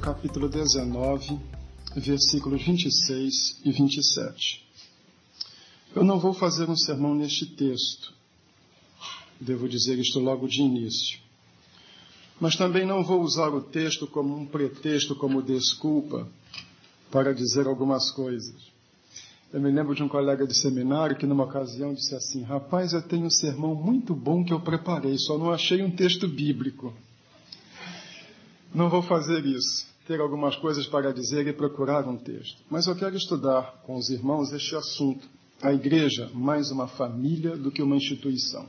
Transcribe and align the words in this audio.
capítulo 0.00 0.48
19, 0.48 1.38
versículos 1.94 2.62
26 2.64 3.60
e 3.64 3.70
27. 3.70 4.66
Eu 5.94 6.02
não 6.02 6.18
vou 6.18 6.32
fazer 6.32 6.70
um 6.70 6.76
sermão 6.76 7.14
neste 7.14 7.44
texto, 7.44 8.14
devo 9.38 9.68
dizer 9.68 9.98
isto 9.98 10.18
logo 10.18 10.48
de 10.48 10.62
início. 10.62 11.18
Mas 12.40 12.56
também 12.56 12.86
não 12.86 13.04
vou 13.04 13.20
usar 13.20 13.50
o 13.50 13.60
texto 13.60 14.06
como 14.06 14.34
um 14.34 14.46
pretexto, 14.46 15.14
como 15.14 15.42
desculpa 15.42 16.26
para 17.10 17.34
dizer 17.34 17.66
algumas 17.66 18.10
coisas. 18.10 18.56
Eu 19.52 19.60
me 19.60 19.70
lembro 19.70 19.94
de 19.94 20.02
um 20.02 20.08
colega 20.08 20.46
de 20.46 20.54
seminário 20.54 21.16
que, 21.16 21.26
numa 21.26 21.44
ocasião, 21.44 21.92
disse 21.92 22.14
assim: 22.14 22.42
Rapaz, 22.42 22.94
eu 22.94 23.02
tenho 23.02 23.26
um 23.26 23.30
sermão 23.30 23.74
muito 23.74 24.14
bom 24.14 24.42
que 24.44 24.52
eu 24.52 24.60
preparei, 24.60 25.18
só 25.18 25.36
não 25.36 25.50
achei 25.50 25.82
um 25.82 25.90
texto 25.90 26.26
bíblico. 26.26 26.94
Não 28.72 28.88
vou 28.88 29.02
fazer 29.02 29.44
isso, 29.44 29.89
ter 30.10 30.20
algumas 30.20 30.56
coisas 30.56 30.88
para 30.88 31.12
dizer 31.12 31.46
e 31.46 31.52
procurar 31.52 32.04
um 32.08 32.16
texto. 32.16 32.60
Mas 32.68 32.88
eu 32.88 32.96
quero 32.96 33.16
estudar 33.16 33.80
com 33.86 33.94
os 33.94 34.10
irmãos 34.10 34.52
este 34.52 34.74
assunto. 34.74 35.24
A 35.62 35.72
igreja, 35.72 36.28
mais 36.34 36.72
uma 36.72 36.88
família 36.88 37.56
do 37.56 37.70
que 37.70 37.80
uma 37.80 37.94
instituição. 37.94 38.66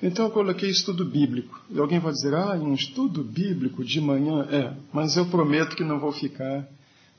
Então 0.00 0.26
eu 0.26 0.30
coloquei 0.30 0.70
estudo 0.70 1.04
bíblico. 1.04 1.60
E 1.68 1.80
alguém 1.80 1.98
vai 1.98 2.12
dizer, 2.12 2.34
ah, 2.34 2.52
um 2.52 2.72
estudo 2.72 3.24
bíblico 3.24 3.84
de 3.84 4.00
manhã? 4.00 4.46
É, 4.48 4.76
mas 4.92 5.16
eu 5.16 5.26
prometo 5.26 5.74
que 5.74 5.82
não 5.82 5.98
vou 5.98 6.12
ficar 6.12 6.68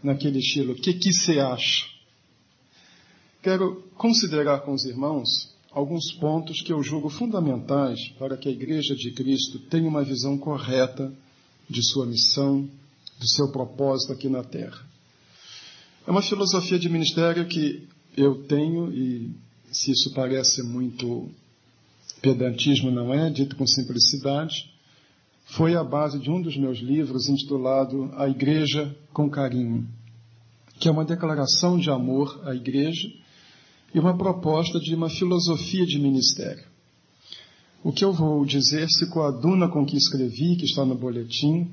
naquele 0.02 0.40
estilo. 0.40 0.72
O 0.72 0.76
que, 0.76 0.94
que 0.94 1.12
você 1.12 1.38
acha? 1.38 1.88
Quero 3.44 3.84
considerar 3.98 4.62
com 4.62 4.72
os 4.72 4.86
irmãos 4.86 5.54
alguns 5.74 6.14
pontos 6.14 6.62
que 6.62 6.72
eu 6.72 6.82
julgo 6.82 7.10
fundamentais 7.10 8.00
para 8.18 8.38
que 8.38 8.48
a 8.48 8.52
Igreja 8.52 8.96
de 8.96 9.12
Cristo 9.12 9.60
tenha 9.60 9.90
uma 9.90 10.06
visão 10.06 10.38
correta 10.38 11.12
de 11.70 11.84
sua 11.84 12.06
missão, 12.06 12.70
do 13.20 13.28
seu 13.28 13.52
propósito 13.52 14.14
aqui 14.14 14.30
na 14.30 14.44
Terra. 14.44 14.80
É 16.08 16.12
uma 16.12 16.22
filosofia 16.22 16.78
de 16.78 16.90
ministério 16.90 17.48
que 17.48 17.88
eu 18.16 18.44
tenho, 18.44 18.92
e 18.94 19.36
se 19.72 19.92
isso 19.92 20.14
parece 20.14 20.62
muito 20.64 21.30
pedantismo, 22.22 22.92
não 22.92 23.14
é, 23.14 23.30
dito 23.30 23.56
com 23.56 23.66
simplicidade, 23.66 24.72
foi 25.46 25.76
a 25.76 25.84
base 25.84 26.20
de 26.20 26.30
um 26.30 26.42
dos 26.42 26.58
meus 26.58 26.80
livros 26.80 27.30
intitulado 27.30 28.12
A 28.16 28.28
Igreja 28.28 28.96
com 29.14 29.30
Carinho, 29.30 29.88
que 30.80 30.88
é 30.88 30.92
uma 30.92 31.06
declaração 31.06 31.78
de 31.78 31.90
amor 31.90 32.42
à 32.44 32.56
Igreja 32.56 33.08
e 33.94 34.00
uma 34.00 34.18
proposta 34.18 34.80
de 34.80 34.94
uma 34.94 35.10
filosofia 35.10 35.86
de 35.86 36.00
ministério. 36.00 36.64
O 37.84 37.92
que 37.92 38.04
eu 38.04 38.12
vou 38.12 38.44
dizer 38.44 38.88
se 38.90 39.10
coaduna 39.10 39.70
com 39.70 39.84
o 39.84 39.86
que 39.86 39.96
escrevi, 39.96 40.56
que 40.56 40.66
está 40.66 40.84
no 40.84 40.96
boletim, 40.96 41.72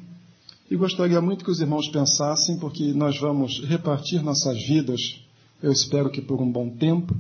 e 0.71 0.77
gostaria 0.77 1.21
muito 1.21 1.45
que 1.45 1.51
os 1.51 1.61
irmãos 1.61 1.89
pensassem, 1.89 2.59
porque 2.59 2.93
nós 2.93 3.19
vamos 3.19 3.63
repartir 3.65 4.23
nossas 4.23 4.57
vidas, 4.67 5.21
eu 5.63 5.71
espero 5.71 6.11
que 6.11 6.23
por 6.23 6.41
um 6.41 6.51
bom 6.51 6.71
tempo, 6.71 7.15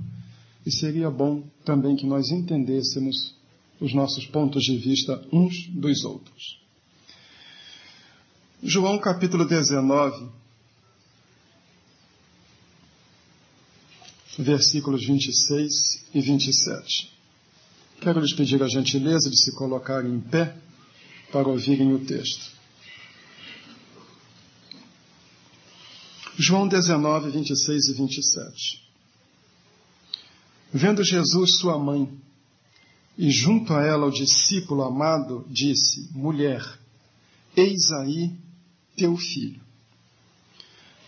e 0.64 0.70
seria 0.70 1.10
bom 1.10 1.42
também 1.64 1.96
que 1.96 2.06
nós 2.06 2.30
entendêssemos 2.30 3.34
os 3.80 3.92
nossos 3.92 4.26
pontos 4.26 4.62
de 4.62 4.76
vista 4.76 5.20
uns 5.32 5.68
dos 5.68 6.04
outros. 6.04 6.60
João 8.62 8.98
capítulo 8.98 9.44
19, 9.44 10.28
versículos 14.38 15.04
26 15.04 16.06
e 16.14 16.20
27. 16.20 17.12
Quero 18.00 18.20
lhes 18.20 18.32
pedir 18.32 18.62
a 18.62 18.68
gentileza 18.68 19.28
de 19.28 19.36
se 19.36 19.52
colocarem 19.56 20.14
em 20.14 20.20
pé 20.20 20.56
para 21.32 21.48
ouvirem 21.48 21.92
o 21.92 22.04
texto. 22.04 22.61
João 26.38 26.66
19, 26.66 27.30
26 27.30 27.88
e 27.88 27.92
27. 27.92 28.82
Vendo 30.72 31.04
Jesus 31.04 31.58
sua 31.58 31.78
mãe 31.78 32.08
e 33.18 33.30
junto 33.30 33.74
a 33.74 33.82
ela 33.84 34.06
o 34.06 34.10
discípulo 34.10 34.82
amado, 34.82 35.44
disse: 35.50 36.08
Mulher, 36.12 36.62
eis 37.54 37.90
aí 37.90 38.34
teu 38.96 39.16
filho. 39.16 39.60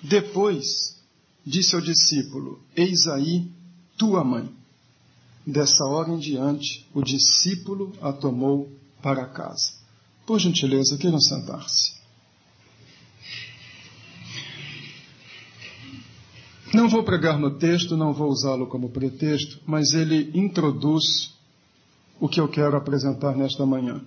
Depois 0.02 1.00
disse 1.44 1.74
ao 1.74 1.80
discípulo: 1.80 2.60
Eis 2.76 3.06
aí 3.06 3.50
tua 3.96 4.22
mãe. 4.22 4.52
Dessa 5.46 5.84
hora 5.84 6.10
em 6.10 6.18
diante, 6.18 6.86
o 6.94 7.02
discípulo 7.02 7.92
a 8.00 8.12
tomou 8.12 8.70
para 9.02 9.26
casa. 9.26 9.72
Por 10.26 10.38
gentileza, 10.38 10.96
queiram 10.96 11.20
sentar-se. 11.20 12.03
Não 16.74 16.88
vou 16.88 17.04
pregar 17.04 17.38
no 17.38 17.52
texto, 17.52 17.96
não 17.96 18.12
vou 18.12 18.28
usá-lo 18.28 18.66
como 18.66 18.90
pretexto, 18.90 19.60
mas 19.64 19.94
ele 19.94 20.32
introduz 20.34 21.32
o 22.18 22.28
que 22.28 22.40
eu 22.40 22.48
quero 22.48 22.76
apresentar 22.76 23.36
nesta 23.36 23.64
manhã. 23.64 24.04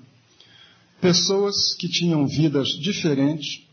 Pessoas 1.00 1.73
que 1.73 1.88
tinham 1.88 2.27
vidas 2.27 2.67
diferentes, 2.67 3.66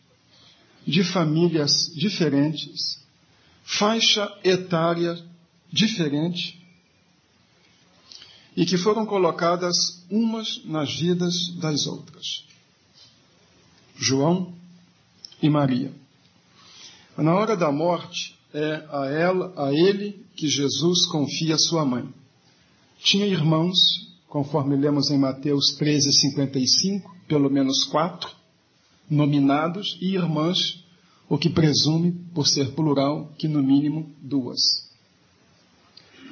de 0.87 1.03
famílias 1.03 1.93
diferentes, 1.93 3.05
faixa 3.65 4.33
etária 4.45 5.21
diferente 5.73 6.65
e 8.57 8.65
que 8.65 8.79
foram 8.79 9.05
colocadas 9.05 10.07
umas 10.09 10.65
nas 10.65 10.95
vidas 10.95 11.35
das 11.59 11.89
outras. 11.89 12.45
João 13.97 14.55
e 15.43 15.51
Maria. 15.51 15.93
Na 17.19 17.35
hora 17.35 17.57
da 17.57 17.73
morte, 17.73 18.34
é 18.55 18.87
a 18.89 19.07
ela, 19.07 19.53
a 19.57 19.73
ele 19.75 20.25
que 20.37 20.49
Jesus 20.49 21.07
confia 21.11 21.59
sua 21.59 21.85
mãe. 21.85 22.09
Tinha 23.01 23.27
irmãos, 23.27 23.77
conforme 24.29 24.77
lemos 24.77 25.11
em 25.11 25.19
Mateus 25.19 25.77
13:55, 25.77 27.11
pelo 27.29 27.51
menos 27.51 27.85
quatro 27.85 28.31
nominados 29.11 29.99
e 30.01 30.15
irmãs 30.15 30.83
o 31.29 31.39
que 31.39 31.51
presume, 31.51 32.13
por 32.35 32.47
ser 32.47 32.73
plural, 32.73 33.33
que 33.39 33.49
no 33.49 33.63
mínimo 33.63 34.11
duas. 34.21 34.61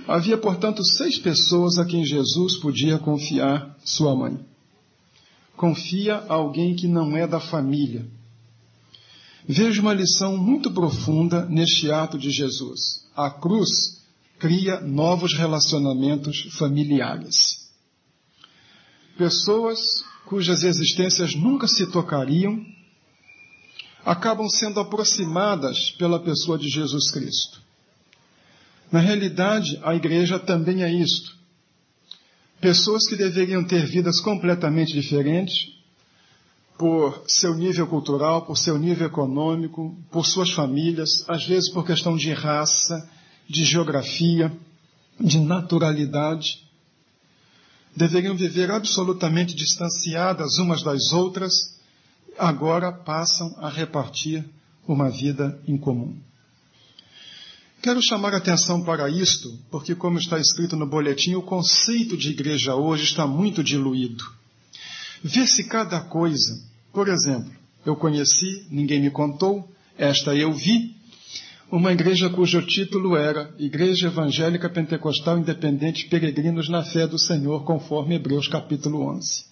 Havia, 0.06 0.36
portanto, 0.36 0.84
seis 0.84 1.18
pessoas 1.18 1.78
a 1.78 1.84
quem 1.84 2.04
Jesus 2.04 2.58
podia 2.58 2.98
confiar 2.98 3.76
sua 3.84 4.14
mãe. 4.14 4.38
Confia 5.56 6.16
a 6.16 6.34
alguém 6.34 6.74
que 6.74 6.86
não 6.86 7.16
é 7.16 7.26
da 7.26 7.40
família. 7.40 8.06
Vejo 9.46 9.82
uma 9.82 9.92
lição 9.92 10.36
muito 10.36 10.70
profunda 10.70 11.46
neste 11.46 11.90
ato 11.90 12.18
de 12.18 12.30
Jesus. 12.30 13.08
A 13.16 13.30
cruz 13.30 14.00
cria 14.38 14.80
novos 14.80 15.34
relacionamentos 15.34 16.48
familiares. 16.58 17.68
Pessoas 19.16 20.04
cujas 20.26 20.62
existências 20.62 21.34
nunca 21.34 21.66
se 21.66 21.86
tocariam 21.86 22.64
acabam 24.04 24.48
sendo 24.48 24.80
aproximadas 24.80 25.90
pela 25.92 26.18
pessoa 26.20 26.58
de 26.58 26.68
Jesus 26.68 27.10
Cristo. 27.10 27.60
Na 28.90 29.00
realidade, 29.00 29.78
a 29.82 29.94
igreja 29.94 30.38
também 30.38 30.82
é 30.82 30.92
isto. 30.92 31.36
Pessoas 32.60 33.08
que 33.08 33.16
deveriam 33.16 33.64
ter 33.64 33.86
vidas 33.86 34.20
completamente 34.20 34.92
diferentes, 34.92 35.72
por 36.82 37.22
seu 37.28 37.54
nível 37.54 37.86
cultural, 37.86 38.44
por 38.44 38.58
seu 38.58 38.76
nível 38.76 39.06
econômico, 39.06 39.96
por 40.10 40.26
suas 40.26 40.50
famílias, 40.50 41.24
às 41.28 41.46
vezes 41.46 41.70
por 41.70 41.86
questão 41.86 42.16
de 42.16 42.32
raça, 42.32 43.08
de 43.48 43.64
geografia, 43.64 44.52
de 45.20 45.38
naturalidade, 45.38 46.68
deveriam 47.94 48.34
viver 48.34 48.68
absolutamente 48.68 49.54
distanciadas 49.54 50.58
umas 50.58 50.82
das 50.82 51.12
outras 51.12 51.78
agora 52.36 52.90
passam 52.90 53.54
a 53.58 53.68
repartir 53.68 54.44
uma 54.84 55.08
vida 55.08 55.56
em 55.68 55.78
comum. 55.78 56.16
Quero 57.80 58.02
chamar 58.02 58.34
a 58.34 58.38
atenção 58.38 58.82
para 58.82 59.08
isto, 59.08 59.56
porque, 59.70 59.94
como 59.94 60.18
está 60.18 60.36
escrito 60.36 60.74
no 60.74 60.88
boletim, 60.88 61.36
o 61.36 61.42
conceito 61.42 62.16
de 62.16 62.30
igreja 62.30 62.74
hoje 62.74 63.04
está 63.04 63.24
muito 63.24 63.62
diluído. 63.62 64.24
Vê-se 65.22 65.68
cada 65.68 66.00
coisa. 66.00 66.71
Por 66.92 67.08
exemplo, 67.08 67.50
eu 67.86 67.96
conheci, 67.96 68.66
ninguém 68.70 69.00
me 69.00 69.10
contou, 69.10 69.68
esta 69.96 70.34
eu 70.34 70.52
vi, 70.52 70.94
uma 71.70 71.90
igreja 71.90 72.28
cujo 72.28 72.60
título 72.66 73.16
era 73.16 73.50
Igreja 73.58 74.08
Evangélica 74.08 74.68
Pentecostal 74.68 75.38
Independente 75.38 76.06
Peregrinos 76.06 76.68
na 76.68 76.84
Fé 76.84 77.06
do 77.06 77.18
Senhor, 77.18 77.64
conforme 77.64 78.16
Hebreus 78.16 78.46
capítulo 78.46 79.08
11. 79.10 79.46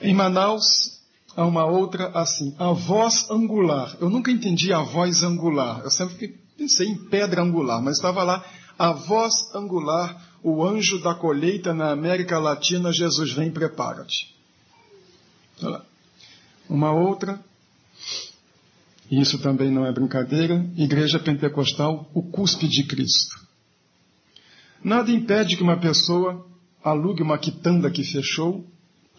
Em 0.00 0.14
Manaus, 0.14 1.02
há 1.36 1.44
uma 1.44 1.66
outra 1.66 2.08
assim, 2.14 2.54
a 2.58 2.72
voz 2.72 3.30
angular. 3.30 3.94
Eu 4.00 4.08
nunca 4.08 4.30
entendi 4.30 4.72
a 4.72 4.80
voz 4.80 5.22
angular. 5.22 5.82
Eu 5.84 5.90
sempre 5.90 6.40
pensei 6.56 6.88
em 6.88 6.96
pedra 6.96 7.42
angular, 7.42 7.82
mas 7.82 7.98
estava 7.98 8.22
lá 8.22 8.42
a 8.78 8.92
voz 8.92 9.54
angular, 9.54 10.31
o 10.42 10.64
anjo 10.64 11.00
da 11.00 11.14
colheita 11.14 11.72
na 11.72 11.90
América 11.90 12.38
Latina, 12.38 12.92
Jesus 12.92 13.32
vem, 13.32 13.50
prepara-te. 13.50 14.34
Uma 16.68 16.92
outra, 16.92 17.38
isso 19.10 19.38
também 19.38 19.70
não 19.70 19.86
é 19.86 19.92
brincadeira, 19.92 20.66
Igreja 20.76 21.18
Pentecostal, 21.20 22.10
o 22.12 22.22
cuspe 22.22 22.66
de 22.66 22.84
Cristo. 22.84 23.40
Nada 24.82 25.12
impede 25.12 25.56
que 25.56 25.62
uma 25.62 25.78
pessoa 25.78 26.44
alugue 26.82 27.22
uma 27.22 27.38
quitanda 27.38 27.90
que 27.90 28.02
fechou, 28.02 28.66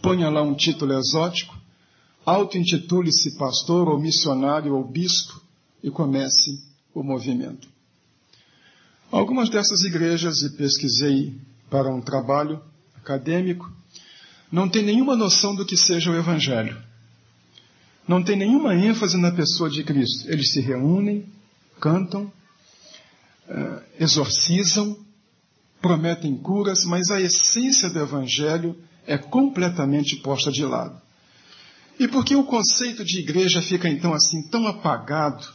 ponha 0.02 0.30
lá 0.30 0.42
um 0.42 0.54
título 0.54 0.94
exótico, 0.94 1.56
auto-intitule-se 2.26 3.38
pastor 3.38 3.88
ou 3.88 4.00
missionário 4.00 4.76
ou 4.76 4.84
bispo 4.84 5.42
e 5.82 5.90
comece 5.90 6.52
o 6.94 7.02
movimento. 7.02 7.73
Algumas 9.14 9.48
dessas 9.48 9.84
igrejas, 9.84 10.42
e 10.42 10.50
pesquisei 10.50 11.40
para 11.70 11.88
um 11.88 12.02
trabalho 12.02 12.60
acadêmico, 12.96 13.72
não 14.52 14.68
tem 14.68 14.82
nenhuma 14.82 15.16
noção 15.16 15.54
do 15.54 15.64
que 15.64 15.78
seja 15.78 16.10
o 16.10 16.16
Evangelho. 16.16 16.76
Não 18.08 18.24
tem 18.24 18.36
nenhuma 18.36 18.74
ênfase 18.74 19.16
na 19.18 19.32
pessoa 19.32 19.70
de 19.70 19.84
Cristo. 19.84 20.28
Eles 20.32 20.52
se 20.52 20.60
reúnem, 20.62 21.28
cantam, 21.80 22.34
eh, 23.48 23.84
exorcizam, 24.00 24.98
prometem 25.80 26.36
curas, 26.36 26.84
mas 26.84 27.12
a 27.12 27.22
essência 27.22 27.92
do 27.92 28.00
Evangelho 28.00 28.76
é 29.06 29.16
completamente 29.16 30.16
posta 30.24 30.52
de 30.52 30.66
lado. 30.66 31.00
E 32.00 32.08
por 32.08 32.26
que 32.26 32.36
o 32.36 32.46
conceito 32.46 33.06
de 33.06 33.20
igreja 33.20 33.62
fica 33.62 33.88
então 33.88 34.12
assim 34.12 34.50
tão 34.50 34.66
apagado? 34.66 35.46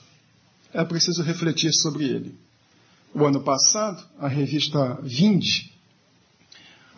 É 0.72 0.84
preciso 0.84 1.25
refletir 1.25 1.72
sobre 1.72 2.05
ele. 2.05 2.48
O 3.14 3.25
ano 3.25 3.40
passado, 3.40 4.05
a 4.19 4.28
revista 4.28 4.99
Vinde 5.02 5.72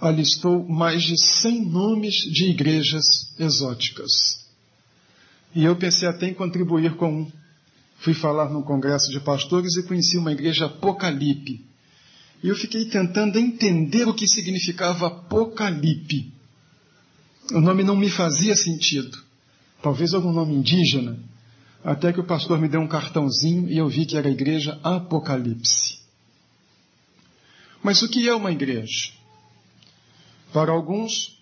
alistou 0.00 0.66
mais 0.66 1.02
de 1.02 1.20
100 1.20 1.66
nomes 1.66 2.14
de 2.14 2.46
igrejas 2.46 3.34
exóticas. 3.38 4.40
E 5.54 5.64
eu 5.64 5.76
pensei 5.76 6.08
até 6.08 6.26
em 6.26 6.34
contribuir 6.34 6.96
com 6.96 7.22
um. 7.22 7.32
Fui 7.98 8.14
falar 8.14 8.48
num 8.48 8.62
congresso 8.62 9.10
de 9.10 9.20
pastores 9.20 9.76
e 9.76 9.82
conheci 9.82 10.16
uma 10.16 10.32
igreja 10.32 10.66
Apocalipe. 10.66 11.64
E 12.42 12.48
eu 12.48 12.56
fiquei 12.56 12.86
tentando 12.86 13.38
entender 13.38 14.08
o 14.08 14.14
que 14.14 14.26
significava 14.26 15.08
Apocalipe. 15.08 16.32
O 17.52 17.60
nome 17.60 17.82
não 17.82 17.96
me 17.96 18.08
fazia 18.08 18.56
sentido. 18.56 19.18
Talvez 19.82 20.14
algum 20.14 20.32
nome 20.32 20.54
indígena. 20.54 21.18
Até 21.84 22.12
que 22.12 22.20
o 22.20 22.24
pastor 22.24 22.58
me 22.58 22.68
deu 22.68 22.80
um 22.80 22.88
cartãozinho 22.88 23.68
e 23.68 23.76
eu 23.76 23.88
vi 23.88 24.06
que 24.06 24.16
era 24.16 24.28
a 24.28 24.32
igreja 24.32 24.78
Apocalipse. 24.82 26.00
Mas 27.82 28.03
o 28.03 28.09
que 28.09 28.29
é 28.29 28.35
uma 28.35 28.53
igreja? 28.53 29.12
Para 30.53 30.73
alguns, 30.73 31.38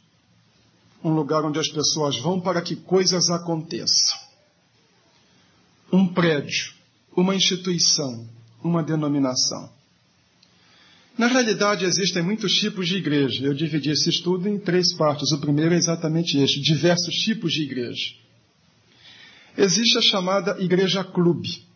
um 1.02 1.10
lugar 1.10 1.44
onde 1.44 1.58
as 1.58 1.68
pessoas 1.68 2.18
vão 2.18 2.40
para 2.40 2.62
que 2.62 2.76
coisas 2.76 3.30
aconteçam. 3.30 4.18
Um 5.92 6.06
prédio, 6.06 6.74
uma 7.16 7.34
instituição, 7.34 8.28
uma 8.62 8.82
denominação. 8.82 9.70
Na 11.16 11.26
realidade, 11.26 11.84
existem 11.84 12.22
muitos 12.22 12.52
tipos 12.54 12.86
de 12.86 12.96
igreja. 12.96 13.44
Eu 13.44 13.52
dividi 13.52 13.90
esse 13.90 14.08
estudo 14.08 14.48
em 14.48 14.56
três 14.56 14.94
partes. 14.94 15.32
O 15.32 15.40
primeiro 15.40 15.74
é 15.74 15.76
exatamente 15.76 16.38
este: 16.38 16.60
diversos 16.60 17.14
tipos 17.16 17.52
de 17.52 17.62
igreja. 17.62 18.14
Existe 19.56 19.98
a 19.98 20.02
chamada 20.02 20.56
igreja 20.62 21.02
clube. 21.02 21.66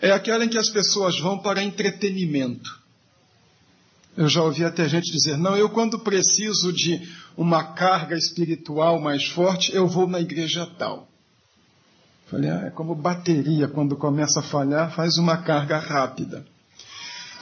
É 0.00 0.12
aquela 0.12 0.44
em 0.44 0.48
que 0.48 0.58
as 0.58 0.68
pessoas 0.68 1.18
vão 1.18 1.38
para 1.38 1.64
entretenimento. 1.64 2.79
Eu 4.20 4.28
já 4.28 4.42
ouvi 4.42 4.62
até 4.62 4.86
gente 4.86 5.10
dizer: 5.10 5.38
não, 5.38 5.56
eu 5.56 5.70
quando 5.70 5.98
preciso 5.98 6.74
de 6.74 7.00
uma 7.38 7.72
carga 7.72 8.14
espiritual 8.14 9.00
mais 9.00 9.24
forte, 9.24 9.74
eu 9.74 9.88
vou 9.88 10.06
na 10.06 10.20
igreja 10.20 10.66
tal. 10.78 11.08
Falei, 12.26 12.50
ah, 12.50 12.64
é 12.66 12.70
como 12.70 12.94
bateria, 12.94 13.66
quando 13.66 13.96
começa 13.96 14.40
a 14.40 14.42
falhar, 14.42 14.94
faz 14.94 15.16
uma 15.16 15.38
carga 15.38 15.78
rápida. 15.78 16.44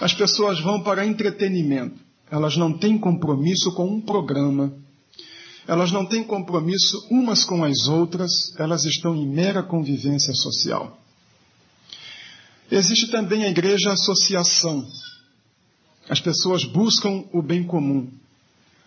As 0.00 0.14
pessoas 0.14 0.60
vão 0.60 0.80
para 0.80 1.04
entretenimento, 1.04 1.98
elas 2.30 2.56
não 2.56 2.72
têm 2.72 2.96
compromisso 2.96 3.74
com 3.74 3.84
um 3.84 4.00
programa, 4.00 4.72
elas 5.66 5.90
não 5.90 6.06
têm 6.06 6.22
compromisso 6.22 7.08
umas 7.10 7.42
com 7.44 7.64
as 7.64 7.88
outras, 7.88 8.56
elas 8.56 8.84
estão 8.84 9.16
em 9.16 9.26
mera 9.26 9.64
convivência 9.64 10.32
social. 10.32 10.96
Existe 12.70 13.10
também 13.10 13.42
a 13.42 13.48
igreja 13.48 13.90
associação. 13.90 14.86
As 16.08 16.20
pessoas 16.20 16.64
buscam 16.64 17.24
o 17.32 17.42
bem 17.42 17.62
comum, 17.64 18.10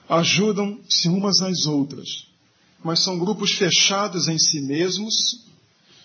ajudam-se 0.10 1.08
umas 1.08 1.42
às 1.42 1.66
outras, 1.66 2.28
mas 2.84 3.00
são 3.00 3.20
grupos 3.20 3.52
fechados 3.52 4.28
em 4.28 4.40
si 4.40 4.60
mesmos, 4.62 5.46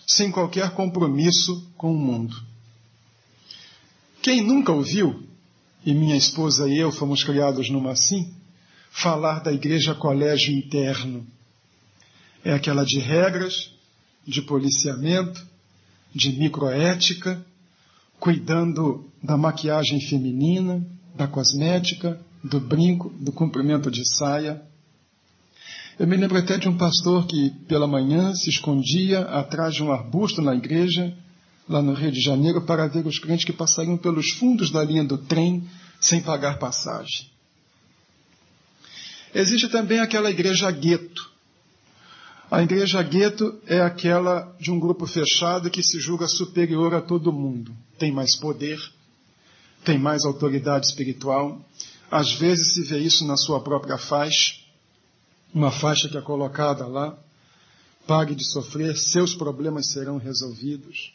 sem 0.05 0.31
qualquer 0.31 0.71
compromisso 0.71 1.67
com 1.75 1.91
o 1.91 1.97
mundo. 1.97 2.35
Quem 4.21 4.41
nunca 4.41 4.71
ouviu, 4.71 5.23
e 5.85 5.93
minha 5.93 6.15
esposa 6.15 6.69
e 6.69 6.77
eu 6.77 6.91
fomos 6.91 7.23
criados 7.23 7.69
numa 7.69 7.91
assim, 7.91 8.33
falar 8.91 9.39
da 9.39 9.51
igreja 9.51 9.95
colégio 9.95 10.53
interno. 10.53 11.25
É 12.43 12.53
aquela 12.53 12.85
de 12.85 12.99
regras, 12.99 13.71
de 14.25 14.41
policiamento, 14.41 15.45
de 16.13 16.31
microética, 16.33 17.43
cuidando 18.19 19.09
da 19.21 19.37
maquiagem 19.37 19.99
feminina, 20.01 20.85
da 21.17 21.27
cosmética, 21.27 22.19
do 22.43 22.59
brinco, 22.59 23.09
do 23.19 23.31
comprimento 23.31 23.89
de 23.89 24.07
saia. 24.07 24.61
Eu 25.99 26.05
me 26.05 26.15
lembro 26.15 26.37
até 26.37 26.57
de 26.57 26.69
um 26.69 26.77
pastor 26.77 27.25
que, 27.25 27.49
pela 27.67 27.87
manhã, 27.87 28.33
se 28.35 28.49
escondia 28.49 29.21
atrás 29.21 29.73
de 29.73 29.83
um 29.83 29.91
arbusto 29.91 30.41
na 30.41 30.55
igreja, 30.55 31.11
lá 31.67 31.81
no 31.81 31.93
Rio 31.93 32.11
de 32.11 32.21
Janeiro, 32.21 32.61
para 32.61 32.87
ver 32.87 33.05
os 33.07 33.17
crentes 33.17 33.45
que 33.45 33.51
passariam 33.51 33.97
pelos 33.97 34.29
fundos 34.31 34.69
da 34.69 34.83
linha 34.83 35.03
do 35.03 35.17
trem 35.17 35.67
sem 35.99 36.21
pagar 36.21 36.59
passagem. 36.59 37.27
Existe 39.33 39.67
também 39.69 39.99
aquela 39.99 40.29
igreja 40.29 40.69
gueto. 40.69 41.31
A 42.49 42.61
igreja 42.61 43.01
gueto 43.01 43.59
é 43.65 43.81
aquela 43.81 44.55
de 44.59 44.71
um 44.71 44.79
grupo 44.79 45.05
fechado 45.05 45.69
que 45.69 45.83
se 45.83 45.99
julga 45.99 46.27
superior 46.27 46.93
a 46.93 47.01
todo 47.01 47.33
mundo. 47.33 47.75
Tem 47.97 48.11
mais 48.11 48.37
poder, 48.37 48.79
tem 49.87 49.97
mais 49.97 50.25
autoridade 50.25 50.85
espiritual. 50.85 51.65
Às 52.11 52.33
vezes 52.33 52.73
se 52.73 52.83
vê 52.83 52.99
isso 52.99 53.25
na 53.25 53.37
sua 53.37 53.61
própria 53.61 53.97
faixa, 53.97 54.55
uma 55.53 55.71
faixa 55.71 56.09
que 56.09 56.17
é 56.17 56.21
colocada 56.21 56.85
lá. 56.85 57.17
Pague 58.05 58.35
de 58.35 58.43
sofrer, 58.43 58.97
seus 58.97 59.33
problemas 59.33 59.87
serão 59.93 60.17
resolvidos. 60.17 61.13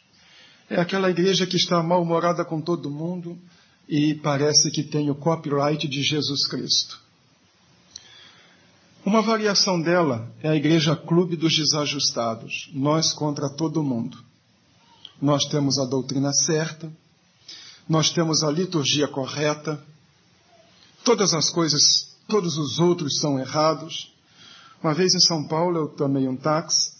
É 0.67 0.81
aquela 0.81 1.11
igreja 1.11 1.45
que 1.45 1.55
está 1.55 1.83
mal-humorada 1.83 2.43
com 2.43 2.59
todo 2.59 2.89
mundo 2.89 3.37
e 3.87 4.15
parece 4.15 4.71
que 4.71 4.81
tem 4.81 5.11
o 5.11 5.15
copyright 5.15 5.87
de 5.87 6.01
Jesus 6.01 6.47
Cristo. 6.47 6.99
Uma 9.05 9.21
variação 9.21 9.79
dela 9.79 10.31
é 10.41 10.49
a 10.49 10.55
Igreja 10.55 10.95
Clube 10.95 11.35
dos 11.35 11.55
Desajustados, 11.55 12.71
nós 12.73 13.13
contra 13.13 13.49
todo 13.49 13.83
mundo. 13.83 14.17
Nós 15.21 15.43
temos 15.45 15.77
a 15.77 15.85
doutrina 15.85 16.31
certa, 16.31 16.91
nós 17.87 18.09
temos 18.11 18.43
a 18.43 18.51
liturgia 18.51 19.07
correta, 19.07 19.83
todas 21.03 21.33
as 21.33 21.49
coisas, 21.49 22.15
todos 22.27 22.57
os 22.57 22.79
outros 22.79 23.19
são 23.19 23.39
errados. 23.39 24.11
Uma 24.81 24.93
vez 24.93 25.13
em 25.13 25.19
São 25.19 25.47
Paulo 25.47 25.77
eu 25.77 25.87
tomei 25.89 26.27
um 26.27 26.35
táxi, 26.35 26.91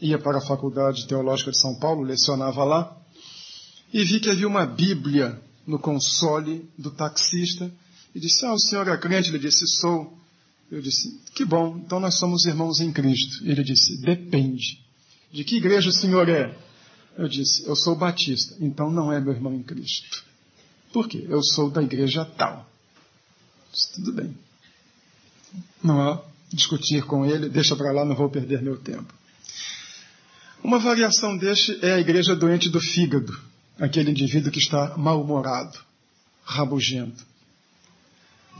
ia 0.00 0.18
para 0.18 0.38
a 0.38 0.46
Faculdade 0.46 1.06
Teológica 1.06 1.50
de 1.50 1.60
São 1.60 1.74
Paulo, 1.76 2.02
lecionava 2.02 2.64
lá, 2.64 2.96
e 3.92 4.04
vi 4.04 4.20
que 4.20 4.30
havia 4.30 4.48
uma 4.48 4.66
Bíblia 4.66 5.40
no 5.66 5.78
console 5.78 6.68
do 6.76 6.90
taxista, 6.90 7.70
e 8.14 8.20
disse, 8.20 8.44
ah, 8.44 8.52
o 8.52 8.58
senhor 8.58 8.86
é 8.88 8.96
crente? 8.96 9.30
Ele 9.30 9.38
disse, 9.38 9.66
sou. 9.66 10.18
Eu 10.70 10.82
disse, 10.82 11.20
que 11.34 11.44
bom, 11.44 11.78
então 11.78 12.00
nós 12.00 12.18
somos 12.18 12.44
irmãos 12.44 12.80
em 12.80 12.92
Cristo. 12.92 13.44
Ele 13.44 13.62
disse, 13.62 14.00
depende. 14.00 14.80
De 15.30 15.44
que 15.44 15.56
igreja 15.56 15.88
o 15.88 15.92
senhor 15.92 16.28
é? 16.28 16.56
Eu 17.16 17.28
disse, 17.28 17.66
eu 17.66 17.76
sou 17.76 17.94
batista, 17.94 18.56
então 18.60 18.90
não 18.90 19.12
é 19.12 19.20
meu 19.20 19.32
irmão 19.32 19.54
em 19.54 19.62
Cristo. 19.62 20.24
Por 20.92 21.08
quê? 21.08 21.26
Eu 21.28 21.42
sou 21.42 21.70
da 21.70 21.82
igreja 21.82 22.24
tal. 22.24 22.68
Tudo 23.94 24.12
bem. 24.12 24.36
Não 25.82 26.00
há 26.00 26.22
discutir 26.52 27.02
com 27.04 27.24
ele, 27.24 27.48
deixa 27.48 27.74
para 27.74 27.92
lá, 27.92 28.04
não 28.04 28.14
vou 28.14 28.28
perder 28.28 28.62
meu 28.62 28.76
tempo. 28.76 29.12
Uma 30.62 30.78
variação 30.78 31.36
deste 31.36 31.78
é 31.84 31.94
a 31.94 31.98
igreja 31.98 32.36
doente 32.36 32.68
do 32.68 32.80
fígado, 32.80 33.36
aquele 33.80 34.10
indivíduo 34.10 34.52
que 34.52 34.58
está 34.58 34.96
mal-humorado, 34.96 35.78
rabugento. 36.44 37.24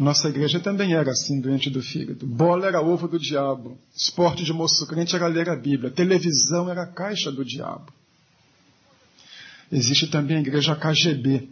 Nossa 0.01 0.29
igreja 0.29 0.59
também 0.59 0.95
era 0.95 1.11
assim, 1.11 1.39
doente 1.39 1.69
do 1.69 1.83
fígado. 1.83 2.27
Bola 2.27 2.67
era 2.67 2.81
ovo 2.81 3.07
do 3.07 3.19
diabo. 3.19 3.79
Esporte 3.95 4.43
de 4.43 4.53
moço 4.53 4.87
crente 4.87 5.15
era 5.15 5.27
ler 5.27 5.51
a 5.51 5.55
Bíblia. 5.55 5.91
Televisão 5.91 6.71
era 6.71 6.85
a 6.85 6.87
caixa 6.87 7.31
do 7.31 7.45
diabo. 7.45 7.93
Existe 9.71 10.07
também 10.07 10.39
a 10.39 10.41
igreja 10.41 10.75
KGB. 10.75 11.49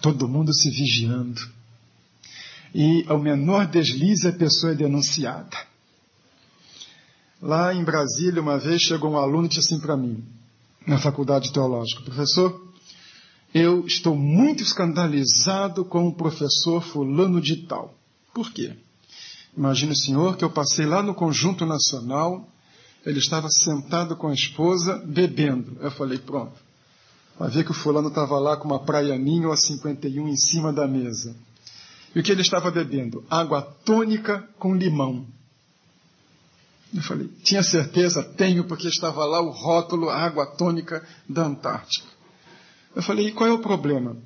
Todo 0.00 0.28
mundo 0.28 0.54
se 0.54 0.70
vigiando. 0.70 1.40
E 2.74 3.04
ao 3.08 3.18
menor 3.18 3.66
deslize 3.66 4.26
a 4.28 4.32
pessoa 4.32 4.72
é 4.72 4.76
denunciada. 4.76 5.56
Lá 7.42 7.74
em 7.74 7.82
Brasília, 7.82 8.42
uma 8.42 8.58
vez 8.58 8.82
chegou 8.82 9.12
um 9.12 9.16
aluno 9.16 9.46
e 9.46 9.48
disse 9.48 9.60
assim 9.60 9.80
para 9.80 9.96
mim, 9.96 10.22
na 10.86 10.98
faculdade 10.98 11.52
teológica, 11.52 12.02
professor, 12.02 12.70
eu 13.52 13.84
estou 13.86 14.14
muito 14.14 14.62
escandalizado 14.62 15.84
com 15.84 16.06
o 16.06 16.14
professor 16.14 16.82
fulano 16.82 17.40
de 17.40 17.66
tal. 17.66 17.94
Por 18.32 18.52
quê? 18.52 18.74
Imagine 19.56 19.92
o 19.92 19.96
senhor 19.96 20.36
que 20.36 20.44
eu 20.44 20.50
passei 20.50 20.86
lá 20.86 21.02
no 21.02 21.14
Conjunto 21.14 21.66
Nacional, 21.66 22.48
ele 23.04 23.18
estava 23.18 23.48
sentado 23.48 24.14
com 24.14 24.28
a 24.28 24.34
esposa, 24.34 24.98
bebendo. 24.98 25.76
Eu 25.80 25.90
falei, 25.90 26.18
pronto. 26.18 26.69
Vai 27.40 27.48
ver 27.48 27.64
que 27.64 27.70
o 27.70 27.74
fulano 27.74 28.08
estava 28.08 28.38
lá 28.38 28.54
com 28.58 28.68
uma 28.68 28.80
praia 28.80 29.16
ninho 29.16 29.50
a 29.50 29.56
51 29.56 30.28
em 30.28 30.36
cima 30.36 30.70
da 30.70 30.86
mesa. 30.86 31.34
E 32.14 32.20
o 32.20 32.22
que 32.22 32.30
ele 32.30 32.42
estava 32.42 32.70
bebendo? 32.70 33.24
Água 33.30 33.62
tônica 33.62 34.46
com 34.58 34.74
limão. 34.74 35.24
Eu 36.94 37.00
falei, 37.00 37.28
tinha 37.42 37.62
certeza? 37.62 38.22
Tenho, 38.22 38.64
porque 38.64 38.88
estava 38.88 39.24
lá 39.24 39.40
o 39.40 39.48
rótulo 39.48 40.10
água 40.10 40.44
tônica 40.44 41.02
da 41.26 41.46
Antártica. 41.46 42.06
Eu 42.94 43.02
falei, 43.02 43.28
e 43.28 43.32
qual 43.32 43.48
é 43.48 43.52
o 43.54 43.60
problema? 43.60 44.18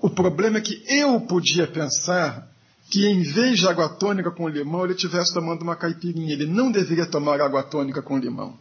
O 0.00 0.08
problema 0.08 0.56
é 0.56 0.62
que 0.62 0.82
eu 0.88 1.20
podia 1.20 1.66
pensar 1.66 2.48
que 2.88 3.06
em 3.06 3.20
vez 3.20 3.58
de 3.58 3.68
água 3.68 3.90
tônica 3.90 4.30
com 4.30 4.48
limão, 4.48 4.84
ele 4.84 4.94
estivesse 4.94 5.34
tomando 5.34 5.60
uma 5.60 5.76
caipirinha. 5.76 6.32
Ele 6.32 6.46
não 6.46 6.72
deveria 6.72 7.04
tomar 7.04 7.38
água 7.42 7.62
tônica 7.62 8.00
com 8.00 8.16
limão. 8.16 8.56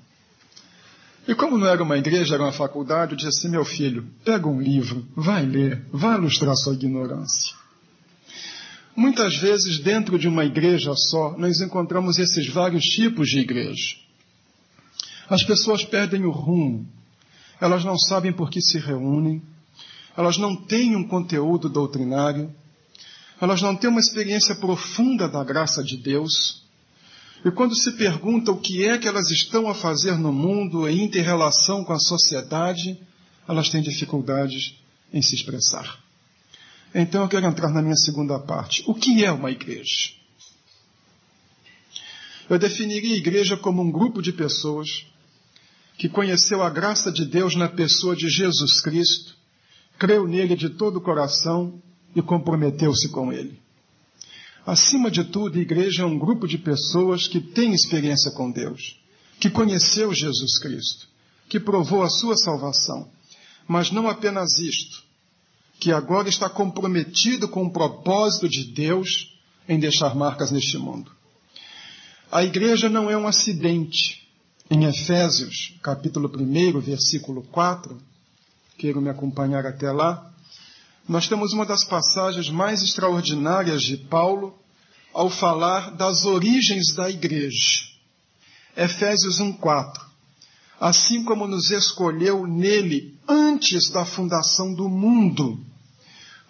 E 1.28 1.34
como 1.34 1.58
não 1.58 1.68
era 1.68 1.82
uma 1.82 1.98
igreja, 1.98 2.36
era 2.36 2.44
uma 2.44 2.52
faculdade, 2.52 3.14
eu 3.14 3.18
disse 3.18 3.30
assim, 3.30 3.50
meu 3.50 3.64
filho, 3.64 4.06
pega 4.26 4.48
um 4.48 4.62
livro, 4.62 5.08
vai 5.16 5.46
ler, 5.46 5.86
vai 5.92 6.18
ilustrar 6.18 6.56
sua 6.56 6.74
ignorância. 6.74 7.56
Muitas 8.96 9.38
vezes, 9.38 9.80
dentro 9.80 10.20
de 10.20 10.28
uma 10.28 10.46
igreja 10.46 10.94
só, 10.96 11.36
nós 11.38 11.62
encontramos 11.62 12.20
esses 12.20 12.48
vários 12.48 12.84
tipos 12.84 13.30
de 13.30 13.40
igreja. 13.40 13.96
As 15.30 15.44
pessoas 15.44 15.84
perdem 15.84 16.26
o 16.26 16.32
rumo, 16.32 16.88
elas 17.60 17.86
não 17.86 17.98
sabem 17.98 18.34
por 18.34 18.50
que 18.50 18.62
se 18.62 18.78
reúnem, 18.78 19.42
elas 20.16 20.38
não 20.38 20.56
têm 20.56 20.96
um 20.96 21.08
conteúdo 21.08 21.70
doutrinário, 21.70 22.54
elas 23.42 23.62
não 23.62 23.76
têm 23.76 23.90
uma 23.90 24.00
experiência 24.00 24.56
profunda 24.56 25.28
da 25.28 25.44
graça 25.44 25.84
de 25.84 25.98
Deus. 25.98 26.63
E 27.46 27.52
quando 27.52 27.76
se 27.76 27.92
pergunta 27.94 28.52
o 28.52 28.60
que 28.60 28.86
é 28.86 28.98
que 28.98 29.08
elas 29.08 29.30
estão 29.30 29.68
a 29.68 29.76
fazer 29.76 30.18
no 30.18 30.32
mundo 30.32 30.88
em 30.88 31.04
interrelação 31.04 31.84
com 31.84 31.92
a 31.92 32.00
sociedade, 32.00 32.98
elas 33.48 33.70
têm 33.70 33.82
dificuldades 33.82 34.76
em 35.12 35.22
se 35.22 35.36
expressar. 35.36 36.00
Então 36.96 37.24
eu 37.24 37.28
quero 37.28 37.46
entrar 37.46 37.70
na 37.70 37.82
minha 37.82 37.98
segunda 37.98 38.40
parte. 38.40 38.84
O 38.88 38.94
que 38.94 39.26
é 39.26 39.32
uma 39.32 39.52
igreja? 39.52 40.12
Eu 42.50 42.60
definiria 42.60 43.14
a 43.14 43.18
igreja 43.18 43.58
como 43.58 43.82
um 43.82 43.92
grupo 43.92 44.22
de 44.22 44.32
pessoas 44.32 45.06
que 45.98 46.10
conheceu 46.10 46.62
a 46.62 46.70
graça 46.70 47.12
de 47.12 47.26
Deus 47.26 47.56
na 47.56 47.68
pessoa 47.68 48.16
de 48.16 48.30
Jesus 48.30 48.82
Cristo, 48.82 49.36
creu 49.98 50.28
nele 50.28 50.56
de 50.56 50.70
todo 50.70 50.98
o 50.98 51.02
coração 51.02 51.82
e 52.16 52.22
comprometeu-se 52.22 53.10
com 53.10 53.32
ele. 53.32 53.63
Acima 54.66 55.12
de 55.12 55.26
tudo, 55.26 55.60
a 55.60 55.62
igreja 55.62 56.04
é 56.04 56.06
um 56.06 56.18
grupo 56.18 56.48
de 56.48 56.58
pessoas 56.58 57.28
que 57.28 57.42
tem 57.42 57.74
experiência 57.74 58.32
com 58.32 58.50
Deus, 58.50 58.98
que 59.40 59.50
conheceu 59.50 60.14
Jesus 60.14 60.58
Cristo, 60.58 61.08
que 61.50 61.60
provou 61.60 62.02
a 62.02 62.10
sua 62.10 62.38
salvação. 62.38 63.10
Mas 63.68 63.92
não 63.92 64.08
apenas 64.08 64.60
isto, 64.60 65.04
que 65.80 65.92
agora 65.92 66.30
está 66.30 66.50
comprometido 66.50 67.48
com 67.48 67.66
o 67.66 67.72
propósito 67.72 68.48
de 68.48 68.64
Deus 68.72 69.38
em 69.68 69.78
deixar 69.78 70.16
marcas 70.16 70.50
neste 70.50 70.78
mundo. 70.78 71.12
A 72.32 72.44
igreja 72.44 72.88
não 72.90 73.10
é 73.12 73.18
um 73.18 73.28
acidente. 73.28 74.26
Em 74.70 74.86
Efésios, 74.86 75.78
capítulo 75.84 76.32
1, 76.34 76.80
versículo 76.80 77.44
4, 77.44 77.98
quero 78.78 79.02
me 79.02 79.10
acompanhar 79.10 79.66
até 79.66 79.92
lá, 79.92 80.33
nós 81.08 81.28
temos 81.28 81.54
uma 81.54 81.66
das 81.66 81.84
passagens 81.84 82.50
mais 82.50 82.82
extraordinárias 82.82 83.84
de 83.84 83.98
Paulo 83.98 84.58
ao 85.14 85.30
falar 85.30 85.92
das 85.92 86.26
origens 86.26 86.94
da 86.94 87.10
igreja. 87.10 87.86
Efésios 88.76 89.40
1:4. 89.40 90.02
Assim 90.80 91.24
como 91.24 91.48
nos 91.48 91.72
escolheu 91.72 92.48
nele 92.48 93.18
antes 93.28 93.90
da 93.90 94.06
fundação 94.06 94.74
do 94.74 94.90
mundo, 94.90 95.60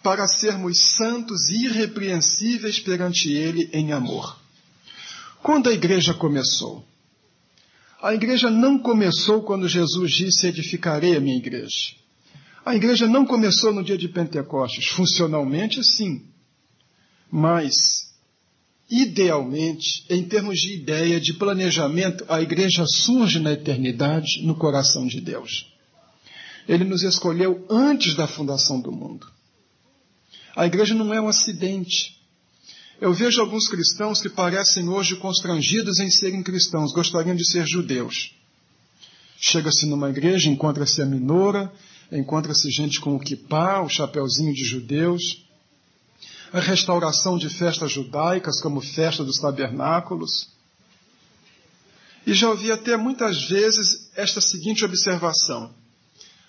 para 0.02 0.28
sermos 0.28 0.80
santos 0.98 1.50
e 1.50 1.66
irrepreensíveis 1.66 2.80
perante 2.80 3.32
ele 3.32 3.70
em 3.74 3.92
amor. 3.92 4.38
Quando 5.42 5.70
a 5.70 5.74
igreja 5.74 6.14
começou? 6.14 6.86
A 8.02 8.14
igreja 8.14 8.50
não 8.50 8.78
começou 8.78 9.44
quando 9.44 9.68
Jesus 9.68 10.12
disse: 10.12 10.48
Edificarei 10.48 11.16
a 11.16 11.20
minha 11.20 11.38
igreja. 11.38 11.96
A 12.66 12.76
igreja 12.76 13.08
não 13.08 13.26
começou 13.26 13.74
no 13.74 13.84
dia 13.84 13.98
de 13.98 14.08
Pentecostes, 14.08 14.88
funcionalmente 14.88 15.84
sim, 15.84 16.26
mas 17.30 18.14
idealmente, 18.90 20.06
em 20.10 20.24
termos 20.24 20.60
de 20.60 20.74
ideia, 20.74 21.20
de 21.20 21.34
planejamento, 21.34 22.24
a 22.30 22.42
igreja 22.42 22.86
surge 22.88 23.40
na 23.40 23.52
eternidade 23.52 24.44
no 24.44 24.56
coração 24.56 25.06
de 25.08 25.20
Deus. 25.20 25.74
Ele 26.68 26.86
nos 26.86 27.04
escolheu 27.04 27.66
antes 27.70 28.16
da 28.16 28.28
fundação 28.28 28.80
do 28.80 28.92
mundo. 28.92 29.28
A 30.56 30.66
igreja 30.66 30.94
não 30.94 31.14
é 31.14 31.20
um 31.20 31.28
acidente. 31.28 32.18
Eu 33.02 33.14
vejo 33.14 33.42
alguns 33.42 33.68
cristãos 33.68 34.22
que 34.22 34.30
parecem 34.30 34.88
hoje 34.88 35.18
constrangidos 35.18 36.00
em 36.00 36.10
serem 36.10 36.42
cristãos, 36.42 36.94
gostariam 36.94 37.36
de 37.36 37.46
ser 37.46 37.68
judeus. 37.68 38.34
Chega-se 39.38 39.86
numa 39.86 40.10
igreja, 40.10 40.50
encontra-se 40.50 41.02
a 41.02 41.06
minora, 41.06 41.74
encontra-se 42.18 42.70
gente 42.70 43.02
com 43.02 43.16
o 43.16 43.20
kippah, 43.20 43.82
o 43.82 43.90
chapeuzinho 43.90 44.54
de 44.54 44.64
judeus, 44.64 45.44
a 46.52 46.60
restauração 46.60 47.38
de 47.38 47.50
festas 47.50 47.92
judaicas, 47.92 48.62
como 48.62 48.80
festa 48.80 49.24
dos 49.24 49.40
tabernáculos. 49.40 50.50
E 52.26 52.34
já 52.34 52.50
ouvi 52.50 52.72
até 52.72 52.96
muitas 52.96 53.50
vezes 53.50 54.12
esta 54.16 54.40
seguinte 54.40 54.86
observação: 54.86 55.74